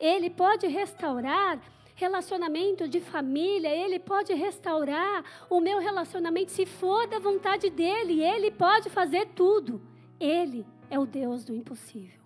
Ele 0.00 0.30
pode 0.30 0.66
restaurar 0.66 1.60
relacionamento 1.96 2.86
de 2.86 3.00
família, 3.00 3.74
Ele 3.74 3.98
pode 3.98 4.32
restaurar 4.34 5.24
o 5.50 5.60
meu 5.60 5.78
relacionamento 5.80 6.52
se 6.52 6.66
for 6.66 7.08
da 7.08 7.18
vontade 7.18 7.70
dEle. 7.70 8.22
Ele 8.22 8.50
pode 8.50 8.88
fazer 8.90 9.26
tudo. 9.34 9.80
Ele 10.20 10.64
é 10.90 10.98
o 10.98 11.06
Deus 11.06 11.44
do 11.44 11.54
impossível. 11.54 12.20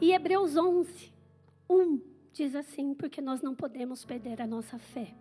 E 0.00 0.12
Hebreus 0.12 0.56
11, 0.56 1.12
1 1.70 2.00
diz 2.32 2.54
assim: 2.54 2.94
porque 2.94 3.20
nós 3.20 3.42
não 3.42 3.54
podemos 3.54 4.04
perder 4.04 4.40
a 4.40 4.46
nossa 4.46 4.78
fé. 4.78 5.14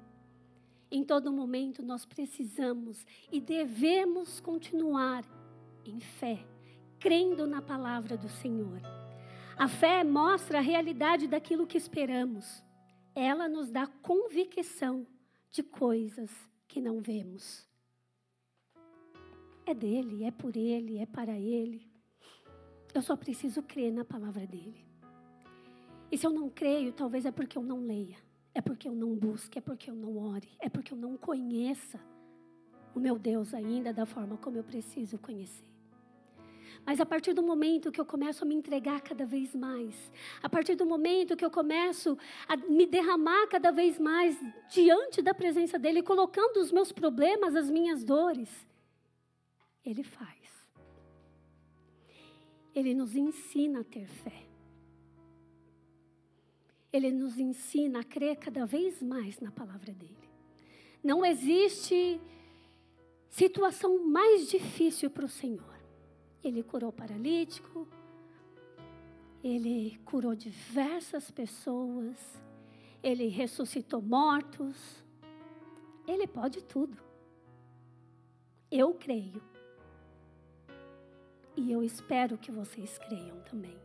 Em 0.89 1.03
todo 1.03 1.31
momento 1.31 1.83
nós 1.83 2.05
precisamos 2.05 3.05
e 3.31 3.39
devemos 3.39 4.39
continuar 4.39 5.23
em 5.85 5.99
fé, 5.99 6.45
crendo 6.99 7.45
na 7.45 7.61
palavra 7.61 8.17
do 8.17 8.29
Senhor. 8.29 9.00
A 9.61 9.67
fé 9.67 10.03
mostra 10.03 10.57
a 10.57 10.61
realidade 10.61 11.27
daquilo 11.27 11.67
que 11.67 11.77
esperamos. 11.77 12.65
Ela 13.13 13.47
nos 13.47 13.69
dá 13.69 13.85
convicção 13.85 15.05
de 15.51 15.61
coisas 15.61 16.31
que 16.67 16.81
não 16.81 16.99
vemos. 16.99 17.69
É 19.63 19.71
dele, 19.75 20.23
é 20.23 20.31
por 20.31 20.57
ele, 20.57 20.97
é 20.97 21.05
para 21.05 21.37
ele. 21.37 21.87
Eu 22.91 23.03
só 23.03 23.15
preciso 23.15 23.61
crer 23.61 23.93
na 23.93 24.03
palavra 24.03 24.47
dele. 24.47 24.83
E 26.11 26.17
se 26.17 26.25
eu 26.25 26.31
não 26.31 26.49
creio, 26.49 26.91
talvez 26.91 27.23
é 27.27 27.31
porque 27.31 27.55
eu 27.55 27.61
não 27.61 27.81
leia, 27.81 28.17
é 28.55 28.61
porque 28.61 28.87
eu 28.87 28.95
não 28.95 29.15
busque, 29.15 29.59
é 29.59 29.61
porque 29.61 29.91
eu 29.91 29.95
não 29.95 30.17
ore, 30.17 30.49
é 30.59 30.69
porque 30.69 30.91
eu 30.91 30.97
não 30.97 31.15
conheça 31.15 31.99
o 32.95 32.99
meu 32.99 33.19
Deus 33.19 33.53
ainda 33.53 33.93
da 33.93 34.07
forma 34.07 34.37
como 34.37 34.57
eu 34.57 34.63
preciso 34.63 35.19
conhecer. 35.19 35.70
Mas 36.85 36.99
a 36.99 37.05
partir 37.05 37.33
do 37.33 37.43
momento 37.43 37.91
que 37.91 38.01
eu 38.01 38.05
começo 38.05 38.43
a 38.43 38.47
me 38.47 38.55
entregar 38.55 39.01
cada 39.01 39.25
vez 39.25 39.55
mais, 39.55 40.11
a 40.41 40.49
partir 40.49 40.75
do 40.75 40.85
momento 40.85 41.35
que 41.35 41.45
eu 41.45 41.51
começo 41.51 42.17
a 42.47 42.57
me 42.57 42.85
derramar 42.85 43.47
cada 43.47 43.71
vez 43.71 43.99
mais 43.99 44.37
diante 44.69 45.21
da 45.21 45.33
presença 45.33 45.77
dEle, 45.77 46.01
colocando 46.01 46.57
os 46.57 46.71
meus 46.71 46.91
problemas, 46.91 47.55
as 47.55 47.69
minhas 47.69 48.03
dores, 48.03 48.49
Ele 49.85 50.03
faz. 50.03 50.39
Ele 52.73 52.93
nos 52.93 53.15
ensina 53.15 53.81
a 53.81 53.83
ter 53.83 54.07
fé. 54.07 54.45
Ele 56.91 57.11
nos 57.11 57.37
ensina 57.37 57.99
a 57.99 58.03
crer 58.03 58.37
cada 58.37 58.65
vez 58.65 59.01
mais 59.01 59.39
na 59.39 59.51
palavra 59.51 59.93
dEle. 59.93 60.29
Não 61.03 61.25
existe 61.25 62.19
situação 63.29 64.05
mais 64.05 64.49
difícil 64.49 65.09
para 65.09 65.25
o 65.25 65.29
Senhor 65.29 65.70
ele 66.43 66.63
curou 66.63 66.91
paralítico, 66.91 67.87
ele 69.43 69.99
curou 70.05 70.35
diversas 70.35 71.31
pessoas, 71.31 72.41
ele 73.03 73.27
ressuscitou 73.27 74.01
mortos. 74.01 75.03
Ele 76.07 76.27
pode 76.27 76.63
tudo. 76.63 76.97
Eu 78.69 78.93
creio. 78.93 79.41
E 81.55 81.71
eu 81.71 81.83
espero 81.83 82.37
que 82.37 82.51
vocês 82.51 82.97
creiam 82.97 83.39
também. 83.41 83.77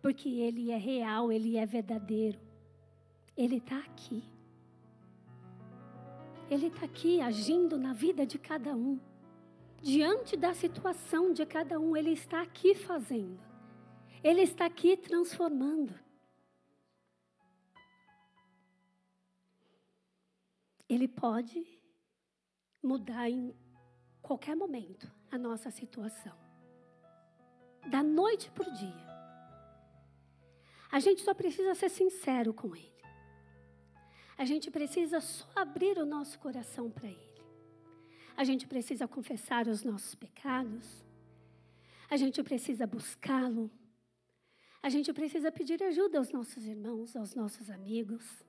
Porque 0.00 0.28
Ele 0.28 0.70
é 0.70 0.76
real, 0.76 1.30
Ele 1.30 1.56
é 1.56 1.66
verdadeiro. 1.66 2.38
Ele 3.36 3.56
está 3.56 3.78
aqui. 3.78 4.22
Ele 6.50 6.66
está 6.66 6.84
aqui 6.84 7.20
agindo 7.20 7.78
na 7.78 7.92
vida 7.92 8.26
de 8.26 8.38
cada 8.38 8.74
um 8.74 8.98
diante 9.82 10.36
da 10.36 10.54
situação 10.54 11.32
de 11.32 11.44
cada 11.44 11.78
um, 11.78 11.96
Ele 11.96 12.12
está 12.12 12.40
aqui 12.40 12.74
fazendo. 12.74 13.40
Ele 14.22 14.42
está 14.42 14.66
aqui 14.66 14.96
transformando. 14.96 15.98
Ele 20.88 21.08
pode 21.08 21.66
mudar 22.82 23.28
em 23.28 23.54
qualquer 24.20 24.54
momento 24.54 25.10
a 25.30 25.36
nossa 25.36 25.70
situação. 25.70 26.38
Da 27.90 28.02
noite 28.02 28.50
para 28.52 28.68
o 28.68 28.72
dia. 28.72 29.12
A 30.92 31.00
gente 31.00 31.22
só 31.22 31.34
precisa 31.34 31.74
ser 31.74 31.88
sincero 31.88 32.54
com 32.54 32.76
Ele. 32.76 32.92
A 34.38 34.44
gente 34.44 34.70
precisa 34.70 35.20
só 35.20 35.48
abrir 35.56 35.98
o 35.98 36.06
nosso 36.06 36.38
coração 36.38 36.90
para 36.90 37.08
Ele. 37.08 37.31
A 38.36 38.44
gente 38.44 38.66
precisa 38.66 39.06
confessar 39.06 39.68
os 39.68 39.82
nossos 39.82 40.14
pecados. 40.14 41.04
A 42.08 42.16
gente 42.16 42.42
precisa 42.42 42.86
buscá-lo. 42.86 43.70
A 44.82 44.88
gente 44.88 45.12
precisa 45.12 45.52
pedir 45.52 45.82
ajuda 45.82 46.18
aos 46.18 46.30
nossos 46.30 46.64
irmãos, 46.66 47.14
aos 47.14 47.34
nossos 47.34 47.70
amigos. 47.70 48.44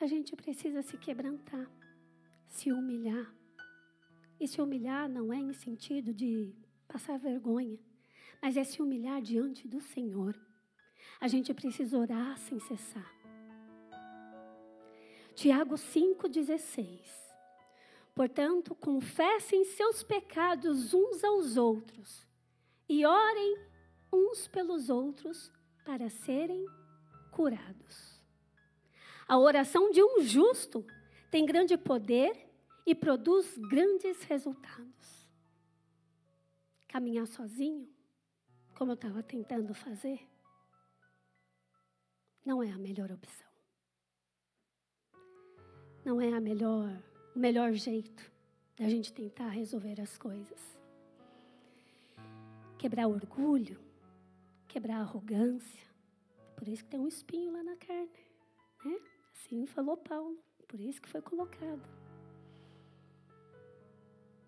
A 0.00 0.06
gente 0.06 0.34
precisa 0.34 0.82
se 0.82 0.96
quebrantar, 0.96 1.70
se 2.48 2.72
humilhar. 2.72 3.32
E 4.40 4.48
se 4.48 4.60
humilhar 4.60 5.08
não 5.08 5.32
é 5.32 5.36
em 5.36 5.52
sentido 5.52 6.12
de 6.12 6.52
passar 6.88 7.18
vergonha, 7.18 7.78
mas 8.40 8.56
é 8.56 8.64
se 8.64 8.82
humilhar 8.82 9.22
diante 9.22 9.68
do 9.68 9.80
Senhor. 9.80 10.34
A 11.20 11.28
gente 11.28 11.54
precisa 11.54 11.96
orar 11.96 12.36
sem 12.38 12.58
cessar. 12.58 13.10
Tiago 15.34 15.76
5,16. 15.76 17.31
Portanto, 18.14 18.74
confessem 18.74 19.64
seus 19.64 20.02
pecados 20.02 20.92
uns 20.92 21.24
aos 21.24 21.56
outros 21.56 22.26
e 22.88 23.06
orem 23.06 23.58
uns 24.12 24.46
pelos 24.46 24.90
outros 24.90 25.50
para 25.84 26.10
serem 26.10 26.66
curados. 27.30 28.20
A 29.26 29.38
oração 29.38 29.90
de 29.90 30.02
um 30.02 30.20
justo 30.20 30.84
tem 31.30 31.46
grande 31.46 31.76
poder 31.78 32.50
e 32.86 32.94
produz 32.94 33.56
grandes 33.56 34.22
resultados. 34.24 35.28
Caminhar 36.86 37.26
sozinho, 37.26 37.88
como 38.74 38.90
eu 38.90 38.94
estava 38.94 39.22
tentando 39.22 39.72
fazer, 39.72 40.20
não 42.44 42.62
é 42.62 42.70
a 42.70 42.76
melhor 42.76 43.10
opção. 43.10 43.50
Não 46.04 46.20
é 46.20 46.32
a 46.34 46.40
melhor, 46.40 47.00
o 47.34 47.38
melhor 47.38 47.72
jeito 47.72 48.30
da 48.76 48.88
gente 48.88 49.12
tentar 49.12 49.48
resolver 49.48 50.00
as 50.00 50.16
coisas. 50.18 50.60
Quebrar 52.78 53.06
o 53.06 53.12
orgulho, 53.12 53.80
quebrar 54.68 54.96
a 54.96 55.02
arrogância. 55.02 55.82
Por 56.56 56.68
isso 56.68 56.84
que 56.84 56.90
tem 56.90 57.00
um 57.00 57.08
espinho 57.08 57.52
lá 57.52 57.62
na 57.62 57.76
carne, 57.76 58.10
né? 58.84 58.98
Assim 59.32 59.66
falou 59.66 59.96
Paulo, 59.96 60.38
por 60.68 60.80
isso 60.80 61.00
que 61.00 61.08
foi 61.08 61.22
colocado. 61.22 61.82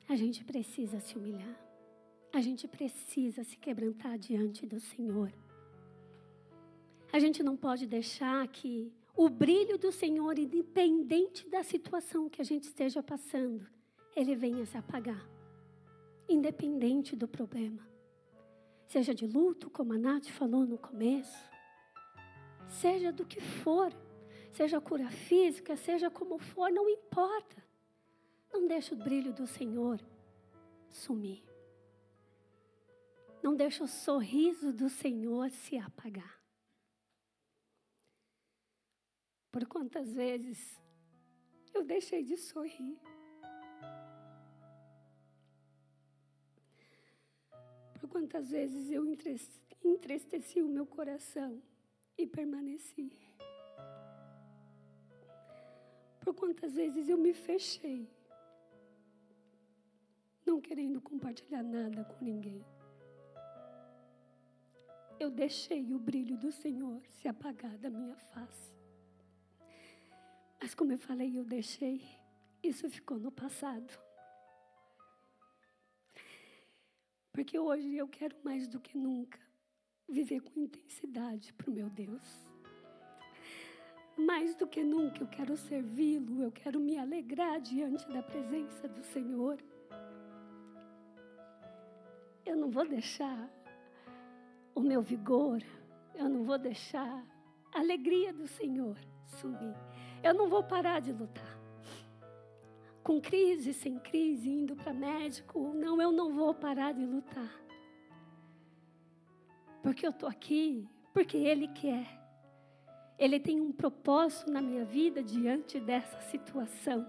A 0.09 0.17
gente 0.17 0.45
precisa 0.45 1.01
se 1.01 1.17
humilhar. 1.17 1.61
A 2.33 2.41
gente 2.41 2.67
precisa 2.67 3.45
se 3.45 3.57
quebrantar 3.57 4.19
diante 4.19 4.67
do 4.67 4.81
Senhor. 4.81 5.33
A 7.13 7.19
gente 7.19 7.43
não 7.43 7.57
pode 7.57 7.87
deixar 7.87 8.47
que 8.49 8.93
o 9.17 9.29
brilho 9.29 9.79
do 9.79 9.93
Senhor, 9.93 10.39
independente 10.39 11.49
da 11.49 11.63
situação 11.63 12.29
que 12.29 12.43
a 12.43 12.45
gente 12.45 12.65
esteja 12.65 13.03
passando, 13.03 13.67
ele 14.15 14.35
venha 14.35 14.67
se 14.67 14.77
apagar. 14.77 15.29
Independente 16.29 17.15
do 17.15 17.29
problema. 17.29 17.87
Seja 18.87 19.15
de 19.15 19.27
luto, 19.27 19.71
como 19.71 19.93
a 19.93 19.99
Nath 19.99 20.27
falou 20.27 20.67
no 20.67 20.79
começo, 20.79 21.39
seja 22.69 23.13
do 23.13 23.25
que 23.25 23.41
for, 23.41 23.93
seja 24.53 24.81
cura 24.81 25.11
física, 25.11 25.77
seja 25.77 26.11
como 26.11 26.39
for, 26.39 26.71
não 26.71 26.89
importa. 26.89 27.63
Não 28.53 28.67
deixe 28.67 28.95
o 28.95 28.97
brilho 28.97 29.33
do 29.33 29.47
Senhor 29.47 30.01
sumir. 30.89 31.43
Não 33.43 33.55
deixe 33.55 33.83
o 33.83 33.87
sorriso 33.87 34.73
do 34.73 34.89
Senhor 34.89 35.51
se 35.51 35.77
apagar. 35.77 36.34
Por 39.55 39.67
quantas 39.67 40.13
vezes 40.13 40.59
eu 41.73 41.85
deixei 41.85 42.25
de 42.25 42.37
sorrir? 42.37 42.99
Por 48.01 48.09
quantas 48.09 48.51
vezes 48.51 48.91
eu 48.91 49.07
entristeci 49.85 50.61
o 50.61 50.67
meu 50.67 50.85
coração 50.85 51.63
e 52.19 52.27
permaneci? 52.27 53.13
Por 56.21 56.35
quantas 56.35 56.75
vezes 56.75 57.09
eu 57.09 57.17
me 57.17 57.33
fechei 57.33 58.11
não 60.45 60.61
querendo 60.61 61.01
compartilhar 61.01 61.63
nada 61.63 62.03
com 62.05 62.25
ninguém. 62.25 62.67
Eu 65.21 65.31
deixei 65.31 65.95
o 65.95 65.99
brilho 66.01 66.37
do 66.37 66.51
Senhor 66.51 67.01
se 67.07 67.29
apagar 67.29 67.79
da 67.79 67.89
minha 67.89 68.17
face. 68.17 68.84
Mas, 70.61 70.75
como 70.75 70.93
eu 70.93 70.99
falei, 70.99 71.39
eu 71.39 71.45
deixei, 71.45 72.03
isso 72.63 72.89
ficou 72.89 73.19
no 73.19 73.31
passado. 73.31 73.99
Porque 77.33 77.59
hoje 77.59 77.97
eu 77.97 78.09
quero 78.09 78.37
mais 78.45 78.69
do 78.69 78.81
que 78.81 78.97
nunca 78.97 79.39
viver 80.09 80.41
com 80.41 80.61
intensidade 80.61 81.53
para 81.53 81.71
o 81.71 81.75
meu 81.75 81.91
Deus. 81.91 82.49
Mais 84.17 84.55
do 84.55 84.67
que 84.67 84.83
nunca 84.85 85.23
eu 85.23 85.27
quero 85.27 85.57
servi-lo, 85.57 86.43
eu 86.43 86.53
quero 86.53 86.79
me 86.79 86.97
alegrar 86.97 87.61
diante 87.61 88.07
da 88.09 88.23
presença 88.23 88.87
do 88.89 89.03
Senhor 89.03 89.59
eu 92.55 92.57
não 92.57 92.71
vou 92.71 92.87
deixar 92.87 93.51
o 94.75 94.81
meu 94.81 95.01
vigor, 95.03 95.63
eu 96.15 96.29
não 96.29 96.45
vou 96.45 96.59
deixar 96.59 97.25
a 97.73 97.81
alegria 97.81 98.33
do 98.33 98.47
Senhor 98.47 98.97
sumir. 99.25 99.75
Eu 100.25 100.33
não 100.33 100.49
vou 100.49 100.63
parar 100.63 101.01
de 101.01 101.13
lutar. 101.13 101.59
Com 103.03 103.21
crise, 103.21 103.75
sem 103.75 103.99
crise, 103.99 104.49
indo 104.49 104.75
para 104.75 104.95
médico, 104.95 105.75
não, 105.75 106.01
eu 106.01 106.11
não 106.11 106.33
vou 106.33 106.55
parar 106.55 106.93
de 106.93 107.05
lutar. 107.05 107.53
Porque 109.83 110.07
eu 110.07 110.11
estou 110.11 110.27
aqui, 110.27 110.89
porque 111.13 111.37
Ele 111.37 111.69
quer. 111.69 112.09
Ele 113.19 113.39
tem 113.39 113.61
um 113.61 113.71
propósito 113.71 114.51
na 114.51 114.63
minha 114.63 114.83
vida 114.83 115.23
diante 115.23 115.79
dessa 115.79 116.19
situação. 116.23 117.07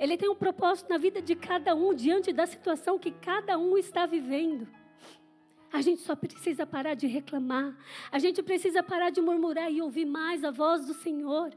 Ele 0.00 0.16
tem 0.16 0.30
um 0.30 0.34
propósito 0.34 0.88
na 0.88 0.96
vida 0.96 1.20
de 1.20 1.36
cada 1.36 1.74
um, 1.74 1.92
diante 1.92 2.32
da 2.32 2.46
situação 2.46 2.98
que 2.98 3.10
cada 3.10 3.58
um 3.58 3.76
está 3.76 4.06
vivendo. 4.06 4.66
A 5.70 5.82
gente 5.82 6.00
só 6.00 6.16
precisa 6.16 6.66
parar 6.66 6.94
de 6.94 7.06
reclamar. 7.06 7.76
A 8.10 8.18
gente 8.18 8.42
precisa 8.42 8.82
parar 8.82 9.10
de 9.10 9.20
murmurar 9.20 9.70
e 9.70 9.82
ouvir 9.82 10.06
mais 10.06 10.42
a 10.42 10.50
voz 10.50 10.86
do 10.86 10.94
Senhor. 10.94 11.52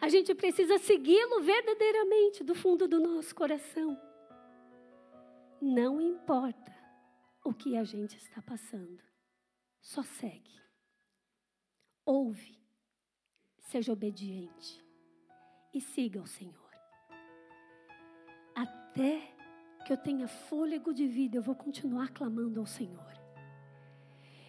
A 0.00 0.08
gente 0.08 0.34
precisa 0.34 0.78
segui-lo 0.78 1.42
verdadeiramente 1.42 2.44
do 2.44 2.54
fundo 2.54 2.86
do 2.86 3.00
nosso 3.00 3.34
coração. 3.34 3.98
Não 5.60 6.00
importa 6.00 6.74
o 7.44 7.54
que 7.54 7.76
a 7.76 7.84
gente 7.84 8.16
está 8.16 8.42
passando, 8.42 9.02
só 9.80 10.02
segue. 10.02 10.54
Ouve, 12.04 12.58
seja 13.60 13.92
obediente 13.92 14.84
e 15.72 15.80
siga 15.80 16.20
o 16.20 16.26
Senhor 16.26 16.64
até 18.94 19.34
que 19.84 19.92
eu 19.92 19.96
tenha 19.96 20.28
fôlego 20.28 20.94
de 20.94 21.06
vida, 21.06 21.36
eu 21.36 21.42
vou 21.42 21.54
continuar 21.54 22.10
clamando 22.10 22.60
ao 22.60 22.66
Senhor. 22.66 23.12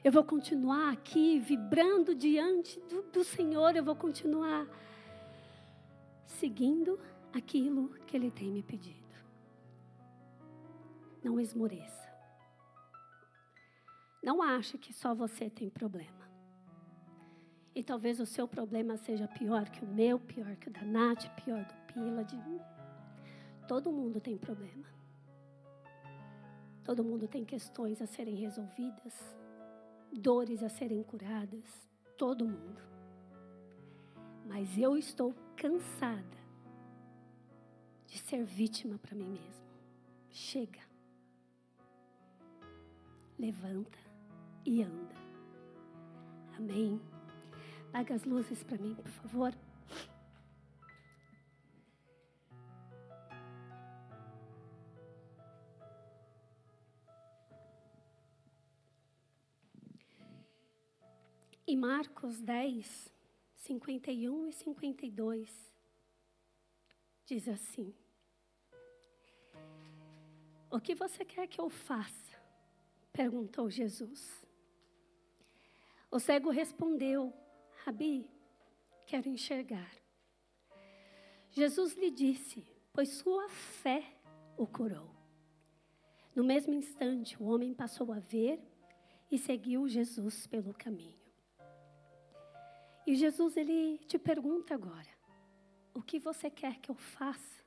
Eu 0.04 0.12
vou 0.12 0.24
continuar 0.24 0.94
aqui 0.94 1.40
vibrando 1.40 2.14
diante 2.14 2.80
do, 2.82 3.02
do 3.12 3.24
Senhor, 3.24 3.76
eu 3.76 3.84
vou 3.84 3.96
continuar 3.96 4.68
seguindo 6.36 7.00
aquilo 7.34 7.90
que 8.06 8.16
Ele 8.16 8.32
tem 8.32 8.52
me 8.52 8.64
pedido. 8.64 9.16
Não 11.24 11.40
esmoreça. 11.40 12.06
Não 14.22 14.42
ache 14.42 14.78
que 14.78 14.94
só 14.94 15.14
você 15.14 15.50
tem 15.50 15.70
problema. 15.70 16.26
E 17.74 17.84
talvez 17.84 18.20
o 18.20 18.26
seu 18.26 18.48
problema 18.48 18.96
seja 18.96 19.28
pior 19.28 19.70
que 19.70 19.84
o 19.84 19.88
meu, 19.88 20.20
pior 20.20 20.56
que 20.56 20.70
o 20.70 20.72
da 20.72 20.84
Nath, 20.84 21.28
pior 21.44 21.64
do 21.66 21.94
Pila, 21.94 22.24
de 22.24 22.38
Todo 23.68 23.92
mundo 23.92 24.22
tem 24.22 24.38
problema. 24.38 24.88
Todo 26.84 27.04
mundo 27.04 27.28
tem 27.28 27.44
questões 27.44 28.02
a 28.02 28.06
serem 28.06 28.36
resolvidas, 28.36 29.36
dores 30.12 30.64
a 30.64 30.70
serem 30.70 31.04
curadas. 31.04 31.90
Todo 32.18 32.46
mundo. 32.46 32.95
Mas 34.46 34.78
eu 34.78 34.96
estou 34.96 35.34
cansada 35.58 36.38
de 38.06 38.18
ser 38.20 38.44
vítima 38.44 38.98
para 39.00 39.16
mim 39.16 39.30
mesmo. 39.30 39.66
Chega. 40.30 40.82
Levanta 43.38 44.00
e 44.64 44.84
anda. 44.84 45.16
Amém. 46.58 47.02
Paga 47.92 48.16
as 48.16 48.24
luzes 48.24 48.64
para 48.64 48.78
mim, 48.78 48.94
por 48.96 49.08
favor. 49.08 49.54
Em 61.68 61.76
Marcos 61.76 62.40
10, 62.42 63.15
51 63.66 64.48
e 64.48 64.52
52, 64.52 65.74
diz 67.26 67.48
assim: 67.48 67.96
O 70.70 70.80
que 70.80 70.94
você 70.94 71.26
quer 71.26 71.48
que 71.48 71.60
eu 71.60 71.68
faça? 71.68 72.36
perguntou 73.12 73.68
Jesus. 73.72 74.46
O 76.12 76.20
cego 76.20 76.52
respondeu: 76.52 77.34
Rabi, 77.84 78.30
quero 79.08 79.28
enxergar. 79.30 79.92
Jesus 81.50 81.96
lhe 81.96 82.12
disse: 82.12 82.64
Pois 82.94 83.10
sua 83.10 83.50
fé 83.50 84.16
o 84.56 84.68
curou. 84.68 85.10
No 86.36 86.44
mesmo 86.44 86.72
instante, 86.72 87.42
o 87.42 87.48
homem 87.48 87.74
passou 87.74 88.12
a 88.14 88.20
ver 88.20 88.62
e 89.32 89.40
seguiu 89.40 89.88
Jesus 89.88 90.46
pelo 90.46 90.72
caminho. 90.72 91.25
E 93.06 93.16
Jesus 93.16 93.56
ele 93.56 94.00
te 94.00 94.18
pergunta 94.18 94.74
agora: 94.74 95.10
o 95.94 96.02
que 96.02 96.18
você 96.18 96.50
quer 96.50 96.80
que 96.80 96.90
eu 96.90 96.96
faça? 96.96 97.64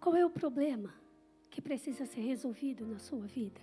Qual 0.00 0.14
é 0.16 0.24
o 0.24 0.30
problema 0.30 0.94
que 1.50 1.60
precisa 1.60 2.06
ser 2.06 2.20
resolvido 2.20 2.86
na 2.86 2.98
sua 2.98 3.26
vida? 3.26 3.60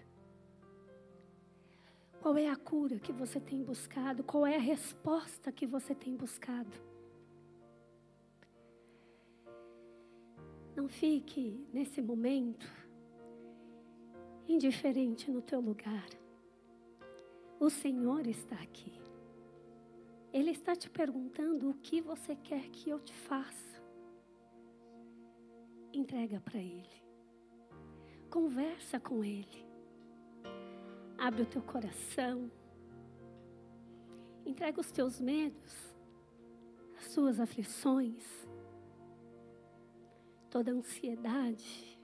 Qual 2.21 2.37
é 2.37 2.49
a 2.49 2.55
cura 2.55 2.99
que 2.99 3.11
você 3.11 3.39
tem 3.39 3.63
buscado? 3.63 4.23
Qual 4.23 4.45
é 4.45 4.55
a 4.55 4.59
resposta 4.59 5.51
que 5.51 5.65
você 5.65 5.93
tem 5.93 6.15
buscado? 6.15 6.75
Não 10.75 10.87
fique 10.89 11.65
nesse 11.71 12.01
momento 12.01 12.67
indiferente 14.47 15.31
no 15.31 15.41
teu 15.41 15.59
lugar. 15.59 16.07
O 17.59 17.69
Senhor 17.69 18.27
está 18.27 18.55
aqui. 18.55 19.04
Ele 20.35 20.51
está 20.51 20.75
te 20.75 20.89
perguntando 20.89 21.69
o 21.69 21.73
que 21.75 22.01
você 22.01 22.35
quer 22.35 22.67
que 22.69 22.89
eu 22.89 22.99
te 22.99 23.13
faça. 23.13 23.81
Entrega 25.93 26.41
para 26.41 26.59
Ele. 26.59 27.01
Conversa 28.29 28.99
com 28.99 29.23
Ele. 29.23 29.65
Abre 31.17 31.43
o 31.43 31.45
teu 31.45 31.61
coração. 31.61 32.51
Entrega 34.45 34.81
os 34.81 34.91
teus 34.91 35.21
medos, 35.21 35.95
as 36.97 37.05
suas 37.13 37.39
aflições, 37.39 38.25
toda 40.49 40.69
ansiedade, 40.69 41.97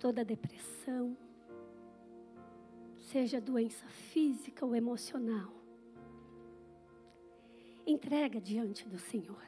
toda 0.00 0.24
depressão, 0.24 1.16
seja 2.96 3.40
doença 3.40 3.86
física 3.86 4.66
ou 4.66 4.74
emocional. 4.74 5.63
Entrega 7.86 8.40
diante 8.40 8.88
do 8.88 8.98
Senhor. 8.98 9.44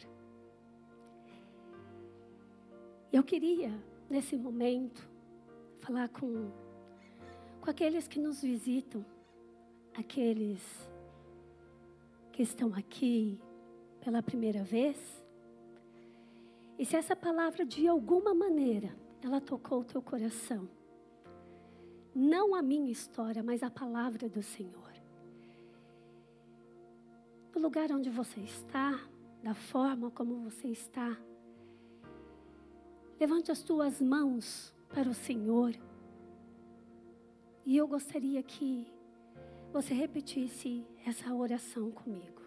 Eu 3.12 3.22
queria, 3.22 3.72
nesse 4.10 4.36
momento, 4.36 5.08
falar 5.78 6.08
com, 6.08 6.50
com 7.60 7.70
aqueles 7.70 8.06
que 8.06 8.18
nos 8.18 8.42
visitam, 8.42 9.04
aqueles 9.94 10.62
que 12.32 12.42
estão 12.42 12.74
aqui 12.74 13.40
pela 14.00 14.22
primeira 14.22 14.62
vez. 14.62 15.24
E 16.78 16.84
se 16.84 16.96
essa 16.96 17.16
palavra 17.16 17.64
de 17.64 17.88
alguma 17.88 18.34
maneira 18.34 18.94
ela 19.22 19.40
tocou 19.40 19.80
o 19.80 19.84
teu 19.84 20.02
coração, 20.02 20.68
não 22.14 22.54
a 22.54 22.62
minha 22.62 22.90
história, 22.90 23.42
mas 23.42 23.62
a 23.62 23.70
palavra 23.70 24.28
do 24.28 24.42
Senhor. 24.42 24.95
No 27.56 27.62
lugar 27.62 27.90
onde 27.90 28.10
você 28.10 28.38
está, 28.40 29.00
da 29.42 29.54
forma 29.54 30.10
como 30.10 30.42
você 30.42 30.68
está, 30.68 31.16
levante 33.18 33.50
as 33.50 33.62
tuas 33.62 33.98
mãos 33.98 34.74
para 34.90 35.08
o 35.08 35.14
Senhor. 35.14 35.74
E 37.64 37.74
eu 37.74 37.88
gostaria 37.88 38.42
que 38.42 38.86
você 39.72 39.94
repetisse 39.94 40.84
essa 41.06 41.32
oração 41.32 41.90
comigo. 41.90 42.42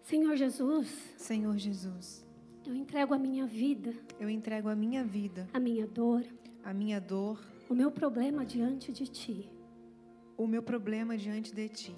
Senhor 0.00 0.36
Jesus, 0.36 0.86
Senhor 1.16 1.58
Jesus, 1.58 2.24
eu 2.64 2.76
entrego 2.76 3.12
a 3.12 3.18
minha 3.18 3.44
vida, 3.44 3.92
eu 4.20 4.30
entrego 4.30 4.68
a 4.68 4.76
minha 4.76 5.02
vida, 5.02 5.48
a 5.52 5.58
minha 5.58 5.84
dor, 5.84 6.24
a 6.62 6.72
minha 6.72 7.00
dor, 7.00 7.40
o 7.68 7.74
meu 7.74 7.90
problema 7.90 8.46
diante 8.46 8.92
de 8.92 9.08
Ti, 9.08 9.52
o 10.36 10.46
meu 10.46 10.62
problema 10.62 11.18
diante 11.18 11.52
de 11.52 11.68
ti, 11.68 11.96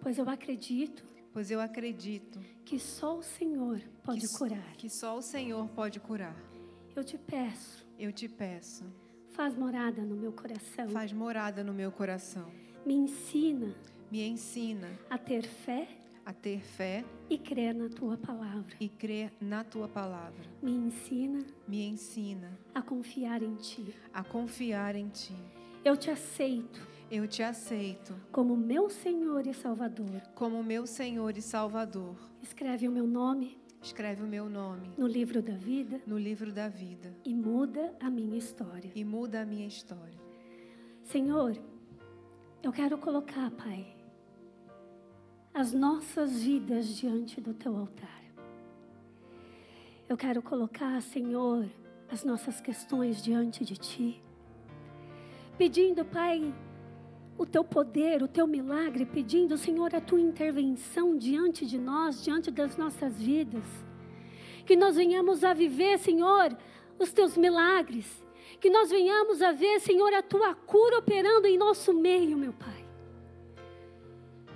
pois 0.00 0.18
eu 0.18 0.28
acredito 0.28 1.04
pois 1.32 1.50
eu 1.50 1.60
acredito 1.60 2.40
que 2.64 2.78
só 2.78 3.18
o 3.18 3.22
Senhor 3.22 3.80
pode 4.02 4.26
que, 4.26 4.38
curar. 4.38 4.72
que 4.76 4.88
só 4.88 5.18
o 5.18 5.22
Senhor 5.22 5.68
pode 5.68 6.00
curar. 6.00 6.34
Eu 6.94 7.04
te 7.04 7.18
peço, 7.18 7.84
Eu 7.98 8.10
te 8.10 8.26
peço, 8.26 8.84
faz 9.30 9.54
morada 9.54 10.00
no 10.02 10.16
meu 10.16 10.32
coração. 10.32 10.88
faz 10.88 11.12
morada 11.12 11.62
no 11.62 11.74
meu 11.74 11.92
coração. 11.92 12.50
Me 12.86 12.94
ensina 12.94 13.74
Me 14.10 14.26
ensina 14.26 14.88
a 15.10 15.18
ter 15.18 15.42
fé 15.46 15.88
a 16.24 16.32
ter 16.32 16.60
fé 16.60 17.04
e 17.30 17.36
crer 17.38 17.72
na 17.74 17.88
tua 17.88 18.16
palavra. 18.16 18.74
e 18.80 18.88
crer 18.88 19.30
na 19.40 19.62
tua 19.62 19.86
palavra. 19.88 20.42
Me 20.62 20.72
ensina 20.72 21.44
Me 21.68 21.86
ensina 21.86 22.58
a 22.74 22.80
confiar 22.82 23.42
em 23.42 23.54
ti. 23.56 23.94
a 24.12 24.24
confiar 24.24 24.96
em 24.96 25.08
ti. 25.10 25.36
Eu 25.84 25.96
te 25.96 26.10
aceito 26.10 26.80
Eu 27.08 27.28
te 27.28 27.40
aceito 27.42 28.14
como 28.32 28.56
meu 28.56 28.90
Senhor 28.90 29.46
e 29.46 29.54
Salvador. 29.54 30.20
como 30.34 30.62
meu 30.62 30.86
Senhor 30.86 31.36
e 31.36 31.42
Salvador. 31.42 32.16
Escreve 32.42 32.88
o 32.88 32.90
meu 32.90 33.06
nome 33.06 33.58
Escreve 33.80 34.24
o 34.24 34.26
meu 34.26 34.48
nome 34.48 34.90
no 34.98 35.06
livro 35.06 35.40
da 35.40 35.54
vida 35.54 36.00
no 36.04 36.18
livro 36.18 36.52
da 36.52 36.68
vida 36.68 37.14
e 37.24 37.32
muda 37.32 37.94
a 38.00 38.10
minha 38.10 38.36
história. 38.36 38.90
e 38.92 39.04
muda 39.04 39.42
a 39.42 39.46
minha 39.46 39.68
história. 39.68 40.18
Senhor, 41.04 41.56
eu 42.60 42.72
quero 42.72 42.98
colocar, 42.98 43.52
Pai, 43.52 43.86
as 45.54 45.72
nossas 45.72 46.42
vidas 46.42 46.88
diante 46.96 47.40
do 47.40 47.54
teu 47.54 47.76
altar. 47.76 48.24
Eu 50.08 50.16
quero 50.16 50.42
colocar, 50.42 51.00
Senhor, 51.00 51.70
as 52.10 52.24
nossas 52.24 52.60
questões 52.60 53.22
diante 53.22 53.64
de 53.64 53.76
ti. 53.76 54.22
Pedindo, 55.56 56.04
Pai, 56.04 56.52
o 57.38 57.44
teu 57.44 57.62
poder, 57.62 58.22
o 58.22 58.28
teu 58.28 58.46
milagre, 58.46 59.04
pedindo, 59.04 59.58
Senhor, 59.58 59.94
a 59.94 60.00
tua 60.00 60.20
intervenção 60.20 61.16
diante 61.16 61.66
de 61.66 61.78
nós, 61.78 62.22
diante 62.22 62.50
das 62.50 62.76
nossas 62.76 63.20
vidas. 63.20 63.64
Que 64.64 64.74
nós 64.74 64.96
venhamos 64.96 65.44
a 65.44 65.52
viver, 65.52 65.98
Senhor, 65.98 66.56
os 66.98 67.12
teus 67.12 67.36
milagres. 67.36 68.24
Que 68.60 68.70
nós 68.70 68.90
venhamos 68.90 69.42
a 69.42 69.52
ver, 69.52 69.80
Senhor, 69.80 70.12
a 70.14 70.22
tua 70.22 70.54
cura 70.54 70.98
operando 70.98 71.46
em 71.46 71.58
nosso 71.58 71.92
meio, 71.92 72.36
meu 72.38 72.52
Pai. 72.52 72.84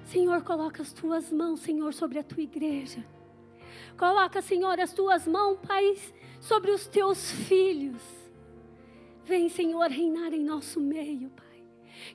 Senhor, 0.05 0.43
coloca 0.43 0.83
as 0.83 0.93
tuas 0.93 1.31
mãos, 1.31 1.61
Senhor, 1.61 1.93
sobre 1.93 2.19
a 2.19 2.25
tua 2.25 2.43
igreja. 2.43 3.05
Coloca, 3.97 4.41
Senhor, 4.41 4.81
as 4.81 4.93
tuas 4.93 5.29
mãos, 5.29 5.59
Pai, 5.67 5.97
sobre 6.41 6.71
os 6.71 6.87
teus 6.87 7.31
filhos. 7.31 8.03
Vem, 9.25 9.49
Senhor, 9.49 9.89
reinar 9.89 10.33
em 10.33 10.43
nosso 10.43 10.81
meio, 10.81 11.31
Pai. 11.31 11.50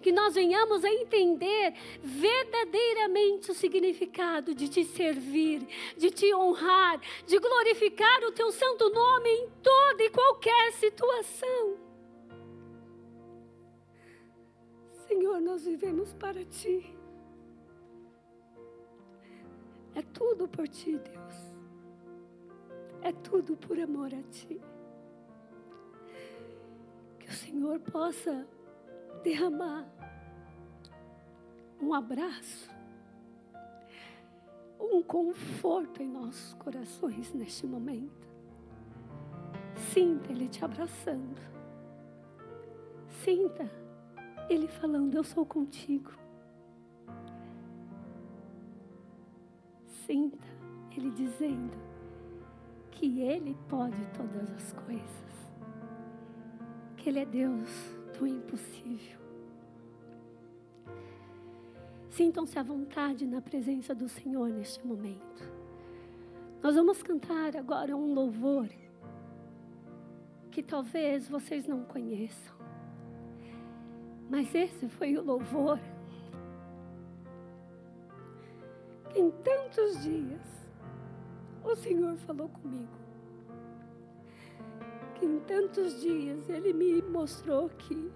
Que 0.01 0.11
nós 0.11 0.35
venhamos 0.35 0.83
a 0.83 0.89
entender 0.89 1.73
verdadeiramente 2.01 3.51
o 3.51 3.53
significado 3.53 4.53
de 4.53 4.67
te 4.67 4.83
servir, 4.83 5.65
de 5.97 6.09
te 6.11 6.33
honrar, 6.33 6.99
de 7.25 7.39
glorificar 7.39 8.23
o 8.23 8.31
teu 8.31 8.51
santo 8.51 8.89
nome 8.89 9.29
em 9.29 9.49
toda 9.61 10.03
e 10.03 10.09
qualquer 10.09 10.73
situação. 10.73 11.77
Senhor, 15.07 15.39
nós 15.39 15.65
vivemos 15.65 16.13
para 16.13 16.43
ti. 16.45 16.95
É 19.93 20.01
tudo 20.01 20.47
por 20.47 20.67
ti, 20.67 20.97
Deus. 20.97 21.55
É 23.01 23.11
tudo 23.11 23.55
por 23.55 23.79
amor 23.79 24.13
a 24.13 24.23
ti. 24.23 24.59
Que 27.19 27.29
o 27.29 27.33
Senhor 27.33 27.79
possa 27.79 28.47
derramar 29.23 29.85
um 31.81 31.93
abraço, 31.93 32.69
um 34.79 35.03
conforto 35.03 36.01
em 36.01 36.07
nossos 36.07 36.53
corações 36.55 37.33
neste 37.33 37.67
momento. 37.67 38.27
Sinta 39.93 40.31
Ele 40.31 40.47
te 40.47 40.63
abraçando. 40.63 41.39
Sinta 43.23 43.69
Ele 44.49 44.67
falando: 44.67 45.15
Eu 45.15 45.23
sou 45.23 45.45
contigo. 45.45 46.11
Sinta 50.05 50.47
Ele 50.95 51.11
dizendo 51.11 51.77
que 52.91 53.21
Ele 53.21 53.55
pode 53.67 54.07
todas 54.17 54.51
as 54.51 54.73
coisas, 54.73 55.51
que 56.95 57.09
Ele 57.09 57.19
é 57.19 57.25
Deus 57.25 57.94
do 58.17 58.25
impossível. 58.25 59.19
Sintam-se 62.09 62.57
à 62.57 62.63
vontade 62.63 63.27
na 63.27 63.41
presença 63.41 63.93
do 63.93 64.07
Senhor 64.07 64.49
neste 64.49 64.85
momento. 64.87 65.51
Nós 66.63 66.75
vamos 66.75 67.03
cantar 67.03 67.55
agora 67.57 67.95
um 67.95 68.13
louvor 68.13 68.69
que 70.49 70.63
talvez 70.63 71.27
vocês 71.27 71.67
não 71.67 71.83
conheçam. 71.83 72.55
Mas 74.29 74.55
esse 74.55 74.87
foi 74.87 75.17
o 75.17 75.23
louvor. 75.23 75.79
Em 79.13 79.29
tantos 79.31 80.01
dias, 80.01 80.41
o 81.63 81.75
Senhor 81.75 82.15
falou 82.17 82.47
comigo. 82.47 83.04
Que 85.15 85.25
em 85.25 85.39
tantos 85.41 86.01
dias 86.01 86.49
Ele 86.49 86.73
me 86.73 87.01
mostrou 87.01 87.69
que 87.69 88.11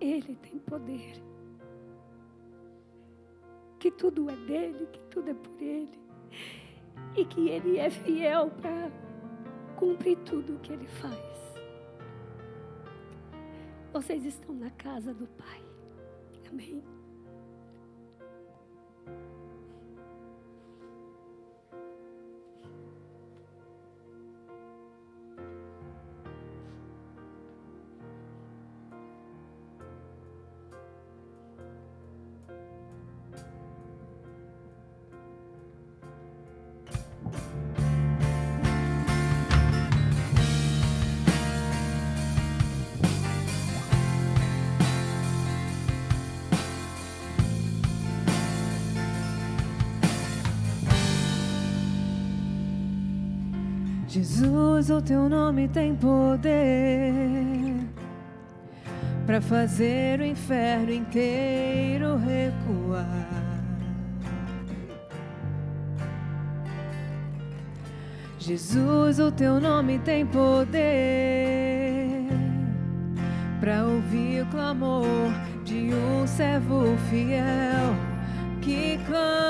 Ele 0.00 0.36
tem 0.36 0.58
poder. 0.58 1.22
Que 3.78 3.90
tudo 3.90 4.28
é 4.30 4.36
dele, 4.36 4.86
que 4.92 5.00
tudo 5.10 5.30
é 5.30 5.34
por 5.34 5.62
Ele. 5.62 5.98
E 7.16 7.24
que 7.24 7.48
Ele 7.48 7.78
é 7.78 7.90
fiel 7.90 8.50
para 8.50 8.90
cumprir 9.76 10.18
tudo 10.18 10.56
o 10.56 10.58
que 10.58 10.72
Ele 10.72 10.86
faz. 10.86 11.36
Vocês 13.92 14.24
estão 14.24 14.54
na 14.54 14.70
casa 14.70 15.14
do 15.14 15.26
Pai. 15.28 15.62
Amém. 16.50 16.95
Jesus, 54.16 54.88
o 54.88 55.02
teu 55.02 55.28
nome 55.28 55.68
tem 55.68 55.94
poder 55.94 57.76
para 59.26 59.42
fazer 59.42 60.20
o 60.20 60.24
inferno 60.24 60.90
inteiro 60.90 62.16
recuar. 62.16 63.60
Jesus, 68.38 69.18
o 69.18 69.30
teu 69.30 69.60
nome 69.60 69.98
tem 69.98 70.24
poder 70.24 72.26
para 73.60 73.84
ouvir 73.84 74.44
o 74.44 74.46
clamor 74.46 75.30
de 75.62 75.90
um 75.92 76.26
servo 76.26 76.96
fiel 77.10 77.94
que 78.62 78.98
clama. 79.06 79.45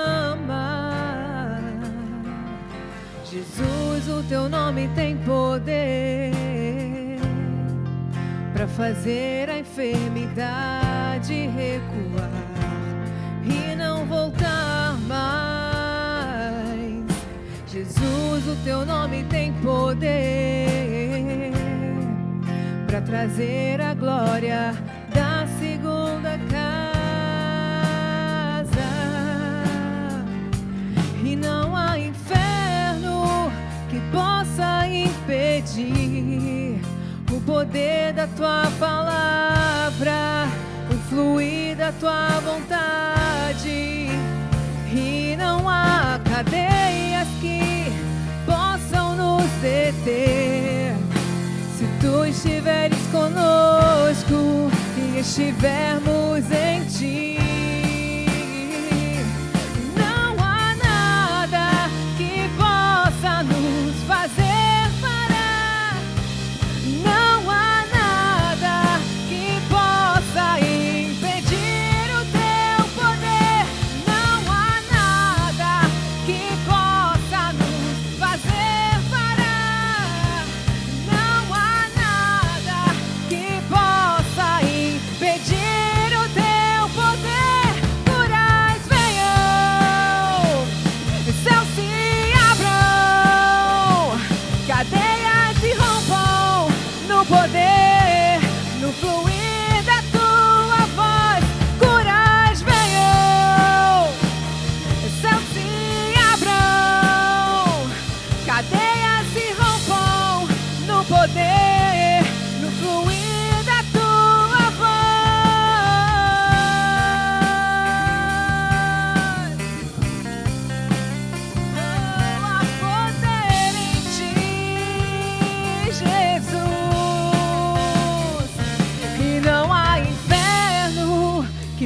Jesus, 3.37 4.09
o 4.09 4.23
teu 4.23 4.49
nome 4.49 4.89
tem 4.95 5.15
poder 5.19 6.33
para 8.55 8.67
fazer 8.67 9.51
a 9.51 9.59
enfermidade 9.59 11.47
recuar 11.49 12.31
e 13.45 13.77
não 13.77 14.07
voltar 14.07 14.97
mais. 15.07 17.05
Jesus, 17.69 18.49
o 18.49 18.57
teu 18.65 18.87
nome 18.87 19.23
tem 19.25 19.53
poder 19.53 21.53
para 22.87 23.03
trazer 23.03 23.83
a 23.83 23.93
glória 23.93 24.73
poder 37.47 38.13
da 38.13 38.27
tua 38.27 38.65
palavra, 38.79 40.49
o 40.91 40.95
fluir 41.09 41.77
da 41.77 41.93
tua 41.93 42.41
vontade. 42.41 44.09
E 44.93 45.37
não 45.39 45.69
há 45.69 46.19
cadeias 46.29 47.29
que 47.41 47.93
possam 48.45 49.17
nos 49.17 49.49
deter. 49.63 50.95
Se 51.79 51.87
tu 52.01 52.25
estiveres 52.25 52.99
conosco 53.13 54.71
e 54.99 55.21
estivermos 55.21 56.51
em 56.51 56.85
ti. 56.87 57.36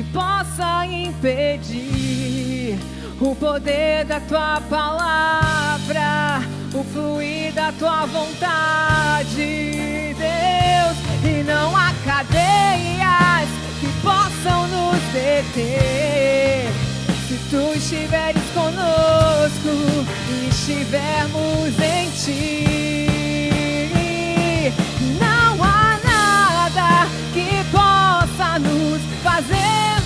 Que 0.00 0.04
possa 0.12 0.86
impedir 0.86 2.78
o 3.20 3.34
poder 3.36 4.06
da 4.06 4.18
tua 4.20 4.62
palavra, 4.70 6.40
o 6.72 6.82
fluir 6.84 7.52
da 7.52 7.70
tua 7.72 8.06
vontade, 8.06 9.36
Deus, 10.16 10.96
e 11.22 11.42
não 11.42 11.76
há 11.76 11.92
cadeias 12.02 13.48
que 13.78 13.88
possam 14.00 14.68
nos 14.68 14.98
deter. 15.12 16.70
Se 17.28 17.38
tu 17.50 17.74
estiveres 17.76 18.42
conosco 18.54 20.06
e 20.30 20.48
estivermos 20.48 21.78
em 21.78 22.10
ti, 22.12 23.29
nos 28.58 29.00
fazer 29.22 29.99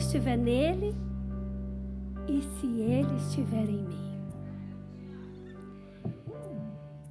estiver 0.00 0.36
nele 0.36 0.94
e 2.26 2.42
se 2.42 2.66
ele 2.66 3.16
estiver 3.16 3.68
em 3.68 3.82
mim, 3.82 4.22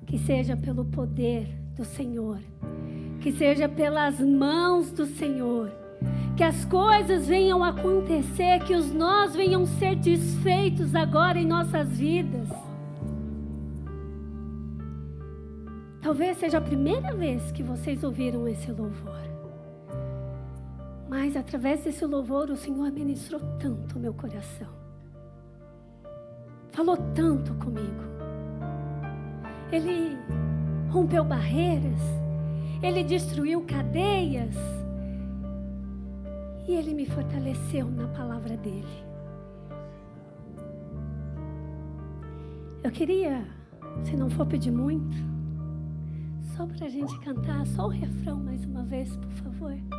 que 0.05 0.17
seja 0.17 0.57
pelo 0.57 0.85
poder 0.85 1.47
do 1.75 1.85
Senhor, 1.85 2.39
que 3.21 3.31
seja 3.31 3.69
pelas 3.69 4.19
mãos 4.19 4.91
do 4.91 5.05
Senhor, 5.05 5.71
que 6.35 6.43
as 6.43 6.65
coisas 6.65 7.27
venham 7.27 7.63
acontecer, 7.63 8.63
que 8.63 8.73
os 8.73 8.93
nós 8.93 9.35
venham 9.35 9.65
ser 9.65 9.95
desfeitos 9.95 10.95
agora 10.95 11.39
em 11.39 11.45
nossas 11.45 11.89
vidas. 11.97 12.47
Talvez 16.01 16.37
seja 16.37 16.57
a 16.57 16.61
primeira 16.61 17.13
vez 17.13 17.51
que 17.51 17.61
vocês 17.61 18.03
ouviram 18.03 18.47
esse 18.47 18.71
louvor. 18.71 19.38
Mas 21.09 21.35
através 21.35 21.83
desse 21.83 22.05
louvor, 22.05 22.51
o 22.51 22.55
Senhor 22.55 22.91
ministrou 22.91 23.41
tanto 23.59 23.97
o 23.97 23.99
meu 23.99 24.13
coração. 24.13 24.69
Falou 26.71 26.95
tanto 27.15 27.55
comigo. 27.55 28.03
Ele 29.71 30.15
rompeu 30.91 31.23
barreiras. 31.23 31.99
Ele 32.83 33.03
destruiu 33.03 33.65
cadeias. 33.65 34.55
E 36.67 36.73
ele 36.73 36.93
me 36.93 37.07
fortaleceu 37.07 37.89
na 37.89 38.07
palavra 38.09 38.55
dele. 38.55 39.03
Eu 42.83 42.91
queria, 42.91 43.45
se 44.03 44.15
não 44.15 44.29
for 44.29 44.45
pedir 44.45 44.71
muito, 44.71 45.17
só 46.55 46.67
para 46.67 46.85
a 46.85 46.89
gente 46.89 47.19
cantar 47.21 47.65
só 47.65 47.87
o 47.87 47.89
refrão 47.89 48.39
mais 48.39 48.63
uma 48.63 48.83
vez, 48.83 49.17
por 49.17 49.31
favor. 49.31 49.98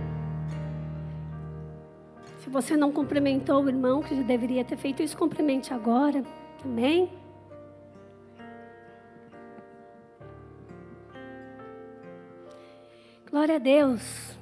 Você 2.51 2.75
não 2.75 2.91
cumprimentou 2.91 3.63
o 3.63 3.69
irmão 3.69 4.03
que 4.03 4.13
já 4.13 4.23
deveria 4.23 4.65
ter 4.65 4.75
feito 4.75 5.01
isso, 5.01 5.17
cumprimente 5.17 5.73
agora. 5.73 6.21
Amém? 6.65 7.09
Glória 13.29 13.55
a 13.55 13.57
Deus. 13.57 14.37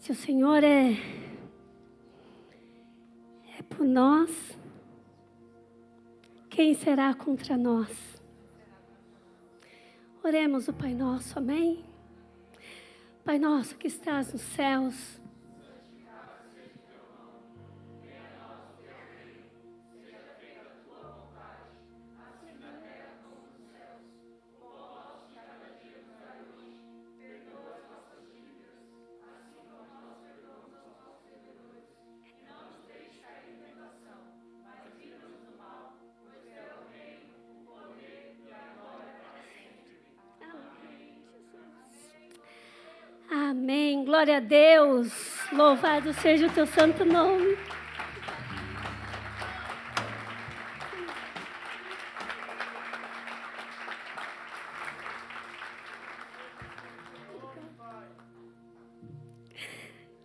Se 0.00 0.10
o 0.10 0.16
Senhor 0.16 0.64
é, 0.64 0.94
é 3.56 3.62
por 3.68 3.86
nós, 3.86 4.58
quem 6.50 6.74
será 6.74 7.14
contra 7.14 7.56
nós? 7.56 8.20
Oremos 10.24 10.66
o 10.66 10.72
Pai 10.72 10.92
Nosso, 10.92 11.38
amém? 11.38 11.84
Pai 13.24 13.38
nosso 13.38 13.76
que 13.76 13.86
estás 13.86 14.32
nos 14.32 14.40
céus, 14.40 15.17
Amém. 43.58 44.04
Glória 44.04 44.36
a 44.36 44.40
Deus. 44.40 45.10
Louvado 45.52 46.12
seja 46.12 46.46
o 46.46 46.50
teu 46.50 46.64
santo 46.64 47.04
nome. 47.04 47.58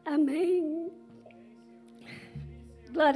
Amém. 0.06 0.92
Glória 2.92 3.12